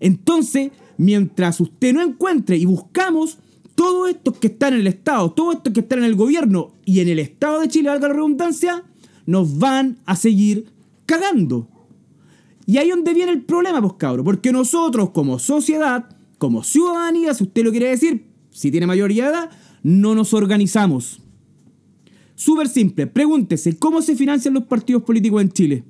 Entonces, 0.00 0.72
mientras 0.98 1.60
usted 1.60 1.94
no 1.94 2.02
encuentre 2.02 2.56
y 2.56 2.66
buscamos 2.66 3.38
todos 3.74 4.10
estos 4.10 4.38
que 4.38 4.48
están 4.48 4.74
en 4.74 4.80
el 4.80 4.86
Estado, 4.86 5.30
todos 5.32 5.56
estos 5.56 5.72
que 5.72 5.80
están 5.80 6.00
en 6.00 6.06
el 6.06 6.16
gobierno 6.16 6.72
y 6.84 7.00
en 7.00 7.08
el 7.08 7.18
Estado 7.18 7.60
de 7.60 7.68
Chile, 7.68 7.88
valga 7.88 8.08
la 8.08 8.14
redundancia, 8.14 8.84
nos 9.26 9.58
van 9.58 9.98
a 10.06 10.16
seguir 10.16 10.66
cagando. 11.04 11.68
Y 12.66 12.78
ahí 12.78 12.88
es 12.88 12.96
donde 12.96 13.14
viene 13.14 13.32
el 13.32 13.42
problema, 13.42 13.80
pues 13.80 13.94
porque 14.24 14.52
nosotros 14.52 15.10
como 15.10 15.38
sociedad, 15.38 16.08
como 16.38 16.64
ciudadanía, 16.64 17.32
si 17.32 17.44
usted 17.44 17.64
lo 17.64 17.70
quiere 17.70 17.88
decir, 17.88 18.26
si 18.50 18.70
tiene 18.70 18.86
mayoría 18.86 19.24
de 19.24 19.30
edad, 19.30 19.50
no 19.82 20.14
nos 20.14 20.34
organizamos. 20.34 21.22
Súper 22.36 22.68
simple, 22.68 23.06
pregúntese, 23.06 23.78
¿cómo 23.78 24.02
se 24.02 24.14
financian 24.14 24.52
los 24.52 24.64
partidos 24.64 25.02
políticos 25.02 25.40
en 25.40 25.50
Chile? 25.50 25.84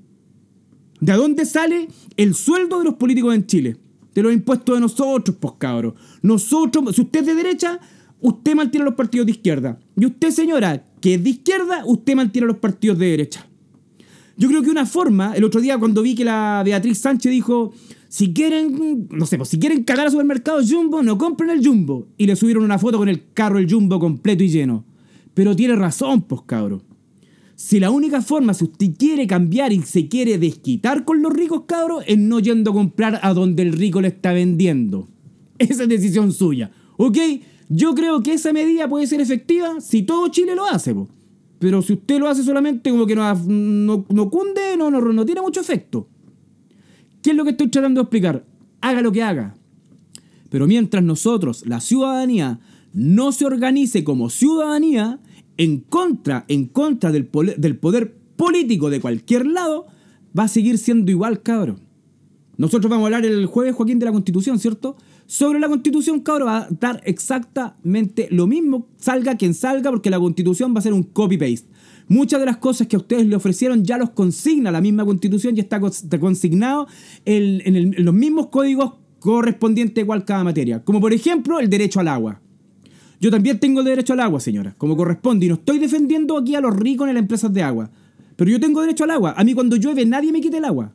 ¿De 1.00 1.12
dónde 1.12 1.44
sale 1.44 1.88
el 2.16 2.35
sueldo 2.35 2.78
de 2.78 2.85
los 2.85 2.94
políticos 2.94 3.35
en 3.35 3.46
Chile? 3.46 3.76
De 4.14 4.22
los 4.22 4.32
impuestos 4.32 4.76
de 4.76 4.80
nosotros, 4.80 5.37
pues 5.40 5.54
cabros. 5.59 5.94
Nosotros, 6.22 6.94
si 6.94 7.02
usted 7.02 7.20
es 7.20 7.26
de 7.26 7.35
derecha, 7.35 7.80
usted 8.20 8.54
mantiene 8.54 8.85
los 8.85 8.94
partidos 8.94 9.26
de 9.26 9.32
izquierda. 9.32 9.78
Y 9.96 10.06
usted, 10.06 10.30
señora, 10.30 10.85
que 11.00 11.14
es 11.14 11.24
de 11.24 11.30
izquierda, 11.30 11.82
usted 11.85 12.14
mantiene 12.14 12.46
los 12.46 12.59
partidos 12.59 12.96
de 12.96 13.06
derecha. 13.06 13.44
Yo 14.37 14.48
creo 14.48 14.62
que 14.62 14.70
una 14.70 14.87
forma, 14.87 15.35
el 15.35 15.42
otro 15.42 15.61
día 15.61 15.78
cuando 15.78 16.00
vi 16.00 16.14
que 16.14 16.24
la 16.24 16.62
Beatriz 16.64 16.98
Sánchez 16.98 17.32
dijo, 17.32 17.72
si 18.09 18.32
quieren, 18.32 19.09
no 19.11 19.26
sé, 19.26 19.37
pues 19.37 19.48
si 19.48 19.59
quieren 19.59 19.82
cagar 19.82 20.06
al 20.06 20.12
supermercado 20.12 20.61
Jumbo, 20.66 21.02
no 21.02 21.18
compren 21.18 21.50
el 21.50 21.66
Jumbo. 21.66 22.06
Y 22.16 22.26
le 22.26 22.37
subieron 22.37 22.62
una 22.62 22.78
foto 22.78 22.98
con 22.98 23.09
el 23.09 23.32
carro 23.35 23.59
el 23.59 23.70
Jumbo 23.70 23.98
completo 23.98 24.44
y 24.44 24.48
lleno. 24.48 24.85
Pero 25.37 25.55
tiene 25.55 25.77
razón, 25.77 26.22
pues 26.22 26.40
cabro. 26.46 26.81
Si 27.57 27.79
la 27.79 27.90
única 27.90 28.22
forma, 28.22 28.55
si 28.55 28.64
usted 28.64 28.92
quiere 28.99 29.27
cambiar 29.27 29.70
y 29.70 29.83
se 29.83 30.09
quiere 30.09 30.38
desquitar 30.38 31.05
con 31.05 31.20
los 31.20 31.31
ricos, 31.31 31.64
cabros, 31.66 32.05
es 32.07 32.16
no 32.16 32.40
yendo 32.40 32.70
a 32.70 32.75
comprar 32.75 33.20
a 33.22 33.35
donde 33.35 33.62
el 33.62 33.75
rico 33.75 34.01
le 34.01 34.09
está 34.09 34.33
vendiendo. 34.33 35.09
Esa 35.59 35.83
es 35.83 35.90
decisión 35.90 36.33
suya. 36.33 36.70
¿Ok? 36.96 37.18
Yo 37.68 37.94
creo 37.94 38.22
que 38.22 38.33
esa 38.33 38.55
medida 38.55 38.88
puede 38.88 39.07
ser 39.07 39.20
efectiva 39.20 39.79
si 39.83 40.05
todo 40.05 40.29
Chile 40.29 40.55
lo 40.55 40.64
hace, 40.64 40.94
po. 40.94 41.07
Pero 41.59 41.83
si 41.83 41.92
usted 41.92 42.18
lo 42.18 42.29
hace 42.29 42.42
solamente 42.42 42.88
como 42.88 43.05
que 43.05 43.14
no, 43.14 43.35
no, 43.35 44.07
no 44.09 44.31
cunde, 44.31 44.75
no, 44.79 44.90
no, 44.90 45.03
no 45.03 45.27
tiene 45.27 45.42
mucho 45.42 45.61
efecto. 45.61 46.09
¿Qué 47.20 47.33
es 47.33 47.37
lo 47.37 47.44
que 47.44 47.51
estoy 47.51 47.68
tratando 47.68 48.01
de 48.01 48.05
explicar? 48.05 48.42
Haga 48.81 49.03
lo 49.03 49.12
que 49.12 49.22
haga. 49.22 49.55
Pero 50.49 50.66
mientras 50.66 51.05
nosotros, 51.05 51.62
la 51.66 51.81
ciudadanía, 51.81 52.59
no 52.94 53.33
se 53.33 53.44
organice 53.44 54.03
como 54.03 54.31
ciudadanía 54.31 55.20
en 55.56 55.80
contra, 55.80 56.44
en 56.48 56.66
contra 56.66 57.12
del, 57.12 57.26
poder 57.26 58.16
político 58.36 58.90
de 58.90 59.00
cualquier 59.00 59.46
lado, 59.46 59.86
va 60.38 60.44
a 60.44 60.48
seguir 60.48 60.78
siendo 60.78 61.10
igual, 61.10 61.42
cabrón. 61.42 61.80
Nosotros 62.58 62.90
vamos 62.90 63.04
a 63.04 63.06
hablar 63.06 63.26
el 63.26 63.46
jueves, 63.46 63.74
Joaquín, 63.74 63.98
de 63.98 64.06
la 64.06 64.12
Constitución, 64.12 64.58
¿cierto? 64.58 64.96
Sobre 65.26 65.58
la 65.58 65.68
Constitución, 65.68 66.20
cabrón, 66.20 66.48
va 66.48 66.58
a 66.58 66.68
dar 66.70 67.02
exactamente 67.04 68.28
lo 68.30 68.46
mismo, 68.46 68.88
salga 68.96 69.36
quien 69.36 69.54
salga, 69.54 69.90
porque 69.90 70.10
la 70.10 70.18
Constitución 70.18 70.74
va 70.74 70.78
a 70.78 70.82
ser 70.82 70.92
un 70.92 71.02
copy-paste. 71.02 71.68
Muchas 72.08 72.38
de 72.38 72.46
las 72.46 72.58
cosas 72.58 72.86
que 72.86 72.96
a 72.96 73.00
ustedes 73.00 73.26
le 73.26 73.34
ofrecieron 73.34 73.84
ya 73.84 73.98
los 73.98 74.10
consigna 74.10 74.70
la 74.70 74.80
misma 74.80 75.04
Constitución, 75.04 75.56
ya 75.56 75.62
está 75.62 75.80
consignado 76.20 76.86
en, 77.24 77.60
en 77.64 78.04
los 78.04 78.14
mismos 78.14 78.46
códigos 78.46 78.94
correspondientes 79.18 80.02
igual 80.02 80.24
cada 80.24 80.44
materia. 80.44 80.84
Como 80.84 81.00
por 81.00 81.12
ejemplo 81.12 81.58
el 81.58 81.68
derecho 81.68 81.98
al 82.00 82.08
agua. 82.08 82.40
Yo 83.20 83.31
también 83.31 83.59
tengo 83.59 83.83
derecho 83.83 84.12
al 84.12 84.20
agua, 84.20 84.40
señora, 84.40 84.74
como 84.76 84.96
corresponde. 84.96 85.46
Y 85.46 85.48
no 85.48 85.55
estoy 85.57 85.79
defendiendo 85.79 86.37
aquí 86.37 86.55
a 86.55 86.61
los 86.61 86.76
ricos 86.76 87.09
en 87.09 87.14
las 87.14 87.22
empresas 87.22 87.52
de 87.52 87.62
agua. 87.62 87.90
Pero 88.37 88.50
yo 88.50 88.61
tengo 88.61 88.81
derecho 88.81 89.05
al 89.05 89.11
agua. 89.11 89.35
A 89.37 89.44
mí 89.44 89.55
cuando 89.55 89.76
llueve 89.76 90.05
nadie 90.05 90.33
me 90.33 90.40
quita 90.40 90.59
el 90.59 90.64
agua. 90.64 90.92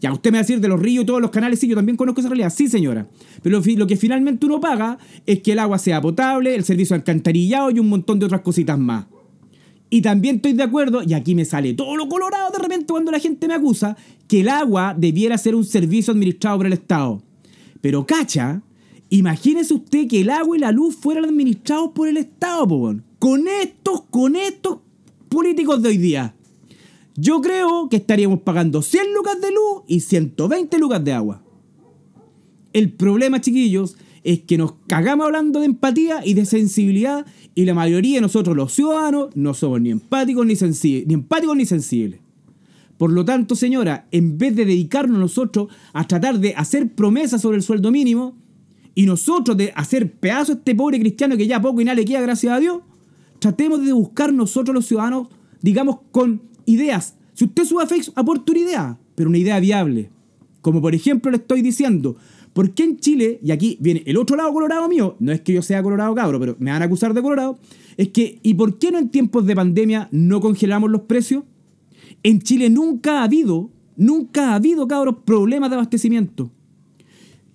Ya, 0.00 0.12
usted 0.12 0.30
me 0.30 0.36
va 0.36 0.40
a 0.40 0.42
decir 0.42 0.60
de 0.60 0.68
los 0.68 0.78
ríos 0.78 1.04
y 1.04 1.06
todos 1.06 1.22
los 1.22 1.30
canales, 1.30 1.58
sí, 1.58 1.66
yo 1.66 1.74
también 1.74 1.96
conozco 1.96 2.20
esa 2.20 2.28
realidad, 2.28 2.52
sí 2.54 2.68
señora. 2.68 3.08
Pero 3.42 3.62
lo 3.64 3.86
que 3.86 3.96
finalmente 3.96 4.44
uno 4.44 4.60
paga 4.60 4.98
es 5.24 5.40
que 5.40 5.52
el 5.52 5.58
agua 5.58 5.78
sea 5.78 6.02
potable, 6.02 6.54
el 6.54 6.64
servicio 6.64 6.94
alcantarillado 6.94 7.70
y 7.70 7.78
un 7.78 7.88
montón 7.88 8.18
de 8.18 8.26
otras 8.26 8.42
cositas 8.42 8.78
más. 8.78 9.06
Y 9.88 10.02
también 10.02 10.36
estoy 10.36 10.52
de 10.52 10.64
acuerdo, 10.64 11.02
y 11.02 11.14
aquí 11.14 11.34
me 11.34 11.44
sale 11.44 11.72
todo 11.72 11.96
lo 11.96 12.08
colorado 12.08 12.50
de 12.50 12.58
repente 12.58 12.86
cuando 12.88 13.10
la 13.10 13.20
gente 13.20 13.48
me 13.48 13.54
acusa, 13.54 13.96
que 14.28 14.40
el 14.40 14.48
agua 14.48 14.94
debiera 14.98 15.38
ser 15.38 15.54
un 15.54 15.64
servicio 15.64 16.12
administrado 16.12 16.58
por 16.58 16.66
el 16.66 16.74
Estado. 16.74 17.22
Pero 17.80 18.04
cacha, 18.04 18.62
Imagínese 19.08 19.74
usted 19.74 20.08
que 20.08 20.22
el 20.22 20.30
agua 20.30 20.56
y 20.56 20.60
la 20.60 20.72
luz 20.72 20.96
fueran 20.96 21.24
administrados 21.24 21.90
por 21.94 22.08
el 22.08 22.16
Estado, 22.16 22.66
po, 22.66 22.94
con 23.18 23.46
estos, 23.46 24.02
con 24.10 24.36
estos 24.36 24.78
políticos 25.28 25.82
de 25.82 25.88
hoy 25.90 25.98
día. 25.98 26.34
Yo 27.16 27.40
creo 27.40 27.88
que 27.88 27.96
estaríamos 27.96 28.40
pagando 28.40 28.82
100 28.82 29.14
lucas 29.14 29.40
de 29.40 29.50
luz 29.50 29.84
y 29.86 30.00
120 30.00 30.78
lucas 30.78 31.02
de 31.04 31.12
agua. 31.12 31.42
El 32.72 32.92
problema, 32.92 33.40
chiquillos, 33.40 33.96
es 34.22 34.40
que 34.40 34.58
nos 34.58 34.74
cagamos 34.86 35.26
hablando 35.26 35.60
de 35.60 35.66
empatía 35.66 36.20
y 36.26 36.34
de 36.34 36.44
sensibilidad 36.44 37.24
y 37.54 37.64
la 37.64 37.74
mayoría 37.74 38.16
de 38.16 38.20
nosotros 38.20 38.56
los 38.56 38.72
ciudadanos 38.72 39.34
no 39.34 39.54
somos 39.54 39.80
ni 39.80 39.90
empáticos 39.90 40.44
ni, 40.44 40.54
ni 41.06 41.14
empáticos 41.14 41.56
ni 41.56 41.64
sensibles. 41.64 42.20
Por 42.98 43.12
lo 43.12 43.24
tanto, 43.24 43.54
señora, 43.54 44.08
en 44.10 44.36
vez 44.36 44.56
de 44.56 44.64
dedicarnos 44.64 45.18
nosotros 45.18 45.68
a 45.92 46.06
tratar 46.06 46.38
de 46.40 46.54
hacer 46.54 46.92
promesas 46.92 47.40
sobre 47.40 47.58
el 47.58 47.62
sueldo 47.62 47.90
mínimo 47.90 48.36
y 48.96 49.04
nosotros 49.04 49.58
de 49.58 49.72
hacer 49.76 50.10
pedazos 50.14 50.56
a 50.56 50.58
este 50.58 50.74
pobre 50.74 50.98
cristiano 50.98 51.36
que 51.36 51.46
ya 51.46 51.60
poco 51.60 51.82
y 51.82 51.84
nada 51.84 51.96
le 51.96 52.06
queda, 52.06 52.22
gracias 52.22 52.50
a 52.50 52.58
Dios, 52.58 52.80
tratemos 53.38 53.84
de 53.84 53.92
buscar 53.92 54.32
nosotros 54.32 54.74
los 54.74 54.86
ciudadanos, 54.86 55.28
digamos, 55.60 55.98
con 56.10 56.40
ideas. 56.64 57.14
Si 57.34 57.44
usted 57.44 57.66
sube 57.66 57.82
a 57.82 57.86
Facebook, 57.86 58.14
aporte 58.16 58.52
una 58.52 58.60
idea, 58.60 58.98
pero 59.14 59.28
una 59.28 59.36
idea 59.36 59.60
viable. 59.60 60.10
Como 60.62 60.80
por 60.80 60.94
ejemplo 60.94 61.30
le 61.30 61.36
estoy 61.36 61.60
diciendo, 61.60 62.16
¿por 62.54 62.70
qué 62.72 62.84
en 62.84 62.96
Chile, 62.96 63.38
y 63.42 63.50
aquí 63.50 63.76
viene 63.80 64.02
el 64.06 64.16
otro 64.16 64.34
lado 64.34 64.50
colorado 64.54 64.88
mío, 64.88 65.14
no 65.20 65.30
es 65.30 65.42
que 65.42 65.52
yo 65.52 65.60
sea 65.60 65.82
colorado 65.82 66.14
cabro, 66.14 66.40
pero 66.40 66.56
me 66.58 66.70
van 66.70 66.80
a 66.80 66.86
acusar 66.86 67.12
de 67.12 67.20
colorado, 67.20 67.58
es 67.98 68.08
que, 68.08 68.40
¿y 68.42 68.54
por 68.54 68.78
qué 68.78 68.92
no 68.92 68.98
en 68.98 69.10
tiempos 69.10 69.44
de 69.44 69.54
pandemia 69.54 70.08
no 70.10 70.40
congelamos 70.40 70.90
los 70.90 71.02
precios? 71.02 71.44
En 72.22 72.40
Chile 72.40 72.70
nunca 72.70 73.20
ha 73.20 73.24
habido, 73.24 73.70
nunca 73.94 74.52
ha 74.52 74.54
habido, 74.54 74.88
cabros, 74.88 75.16
problemas 75.26 75.68
de 75.68 75.76
abastecimiento. 75.76 76.50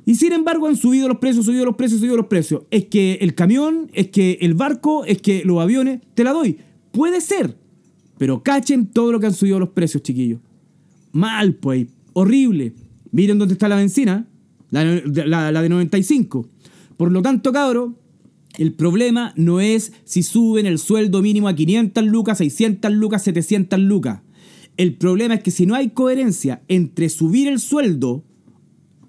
Y 0.06 0.16
sin 0.16 0.34
embargo 0.34 0.68
han 0.68 0.76
subido 0.76 1.08
los 1.08 1.18
precios, 1.20 1.46
subido 1.46 1.66
los 1.66 1.76
precios, 1.76 2.00
subido 2.00 2.18
los 2.18 2.26
precios. 2.28 2.64
Es 2.72 2.86
que 2.86 3.14
el 3.22 3.36
camión, 3.36 3.90
es 3.94 4.08
que 4.10 4.38
el 4.42 4.54
barco, 4.56 5.06
es 5.06 5.22
que 5.22 5.44
los 5.46 5.60
aviones, 5.62 6.02
te 6.16 6.24
la 6.24 6.32
doy. 6.34 6.58
Puede 6.92 7.22
ser. 7.22 7.58
Pero 8.18 8.42
cachen 8.44 8.88
todo 8.88 9.12
lo 9.12 9.20
que 9.20 9.28
han 9.28 9.34
subido 9.34 9.60
los 9.60 9.70
precios, 9.70 10.04
chiquillos. 10.04 10.40
Mal, 11.12 11.56
pues. 11.56 11.88
Horrible. 12.14 12.74
Miren 13.12 13.38
dónde 13.40 13.54
está 13.54 13.68
la 13.70 13.76
benzina. 13.76 14.28
La, 14.72 14.84
la- 14.86 15.52
la 15.52 15.62
de 15.62 15.70
95. 15.70 16.48
Por 16.98 17.12
lo 17.12 17.22
tanto, 17.22 17.52
cabros, 17.52 17.92
el 18.58 18.74
problema 18.74 19.34
no 19.36 19.60
es 19.62 19.94
si 20.04 20.24
suben 20.24 20.66
el 20.66 20.78
sueldo 20.80 21.22
mínimo 21.22 21.48
a 21.48 21.56
500 21.56 22.04
lucas, 22.06 22.38
600 22.40 22.92
lucas, 22.92 23.24
700 23.24 23.80
lucas. 23.80 24.22
El 24.78 24.96
problema 24.96 25.36
es 25.36 25.44
que 25.44 25.52
si 25.52 25.66
no 25.66 25.76
hay 25.76 25.90
coherencia 25.90 26.62
entre 26.68 27.10
subir 27.10 27.48
el 27.48 27.60
sueldo 27.60 28.24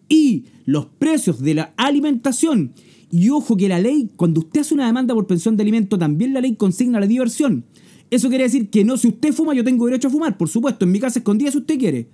y 0.08 0.44
los 0.64 0.86
precios 0.86 1.40
de 1.40 1.54
la 1.54 1.74
alimentación. 1.76 2.72
Y 3.10 3.28
ojo 3.28 3.56
que 3.56 3.68
la 3.68 3.78
ley, 3.78 4.10
cuando 4.16 4.40
usted 4.40 4.62
hace 4.62 4.74
una 4.74 4.86
demanda 4.86 5.14
por 5.14 5.26
pensión 5.26 5.56
de 5.56 5.62
alimento, 5.62 5.98
también 5.98 6.32
la 6.32 6.40
ley 6.40 6.56
consigna 6.56 6.98
la 6.98 7.06
diversión. 7.06 7.64
Eso 8.10 8.28
quiere 8.28 8.44
decir 8.44 8.70
que 8.70 8.84
no, 8.84 8.96
si 8.96 9.08
usted 9.08 9.32
fuma, 9.32 9.54
yo 9.54 9.64
tengo 9.64 9.86
derecho 9.86 10.08
a 10.08 10.10
fumar, 10.10 10.36
por 10.36 10.48
supuesto, 10.48 10.84
en 10.84 10.92
mi 10.92 11.00
casa 11.00 11.18
escondida 11.18 11.50
si 11.50 11.58
usted 11.58 11.78
quiere. 11.78 12.08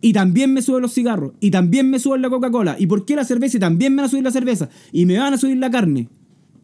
Y 0.00 0.12
también 0.12 0.52
me 0.52 0.62
suben 0.62 0.82
los 0.82 0.94
cigarros, 0.94 1.32
y 1.40 1.50
también 1.50 1.88
me 1.90 1.98
suben 1.98 2.22
la 2.22 2.30
Coca-Cola, 2.30 2.76
y 2.78 2.86
por 2.86 3.04
qué 3.04 3.16
la 3.16 3.24
cerveza, 3.24 3.56
y 3.56 3.60
también 3.60 3.94
me 3.94 4.02
van 4.02 4.06
a 4.06 4.10
subir 4.10 4.24
la 4.24 4.30
cerveza, 4.30 4.68
y 4.92 5.06
me 5.06 5.18
van 5.18 5.34
a 5.34 5.38
subir 5.38 5.56
la 5.58 5.70
carne. 5.70 6.08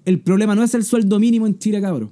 El 0.05 0.21
problema 0.21 0.55
no 0.55 0.63
es 0.63 0.75
el 0.75 0.85
sueldo 0.85 1.19
mínimo 1.19 1.47
en 1.47 1.59
Chile, 1.59 1.81
cabros. 1.81 2.11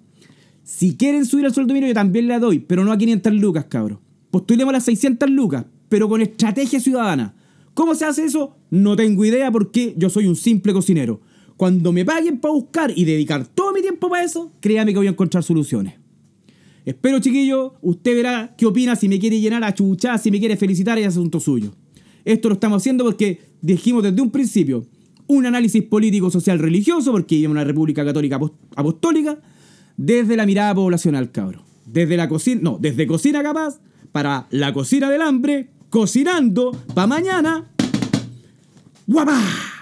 Si 0.63 0.97
quieren 0.97 1.25
subir 1.25 1.47
el 1.47 1.55
sueldo 1.55 1.73
mínimo, 1.73 1.89
yo 1.89 1.95
también 1.95 2.29
le 2.29 2.39
doy, 2.39 2.59
pero 2.59 2.85
no 2.85 2.93
a 2.93 2.99
500 2.99 3.33
lucas, 3.35 3.65
cabros. 3.67 3.99
Postulemos 4.31 4.73
las 4.73 4.85
600 4.85 5.31
lucas, 5.31 5.65
pero 5.89 6.09
con 6.09 6.21
estrategia 6.21 6.79
ciudadana. 6.79 7.35
¿Cómo 7.77 7.95
se 7.95 8.07
hace 8.07 8.25
eso? 8.25 8.57
No 8.71 8.97
tengo 8.97 9.23
idea 9.27 9.53
porque 9.53 9.93
yo 9.99 10.09
soy 10.09 10.27
un 10.27 10.35
simple 10.35 10.73
cocinero. 10.73 11.21
Cuando 11.59 11.93
me 11.93 12.07
paguen 12.07 12.41
para 12.41 12.55
buscar 12.55 12.91
y 12.97 13.05
dedicar 13.05 13.47
todo 13.47 13.75
mi 13.75 13.83
tiempo 13.83 14.09
para 14.09 14.25
eso, 14.25 14.51
créame 14.61 14.93
que 14.93 14.99
voy 14.99 15.09
a 15.09 15.11
encontrar 15.11 15.43
soluciones. 15.45 15.93
Espero, 16.87 17.19
chiquillo, 17.21 17.75
usted 17.83 18.15
verá 18.17 18.55
qué 18.57 18.65
opina, 18.65 18.97
si 18.97 19.11
me 19.11 19.19
quiere 19.19 19.39
llenar 19.41 19.63
a 19.63 19.75
chuchar, 19.75 20.19
si 20.19 20.31
me 20.31 20.39
quiere 20.39 20.57
felicitar, 20.57 20.99
es 20.99 21.09
asunto 21.09 21.39
suyo. 21.39 21.75
Esto 22.25 22.49
lo 22.49 22.55
estamos 22.55 22.81
haciendo 22.81 23.05
porque 23.05 23.41
dijimos 23.61 24.03
desde 24.03 24.23
un 24.23 24.31
principio 24.31 24.87
un 25.27 25.45
análisis 25.45 25.83
político, 25.83 26.31
social, 26.31 26.59
religioso, 26.59 27.13
porque 27.13 27.35
vivimos 27.35 27.57
una 27.57 27.65
república 27.65 28.07
católica 28.07 28.39
apos- 28.41 28.53
apostólica, 28.75 29.39
desde 29.99 30.35
la 30.35 30.47
mirada 30.47 30.75
poblacional, 30.75 31.31
cabro. 31.31 31.63
Desde 31.85 32.17
la 32.17 32.27
cocina, 32.27 32.61
no, 32.63 32.79
desde 32.81 33.07
cocina 33.07 33.43
capaz, 33.43 33.81
para 34.13 34.47
la 34.51 34.73
cocina 34.73 35.11
del 35.11 35.21
hambre, 35.21 35.69
cocinando, 35.91 36.73
para 36.95 37.07
mañana. 37.07 37.65
¡Guapá! 39.07 39.76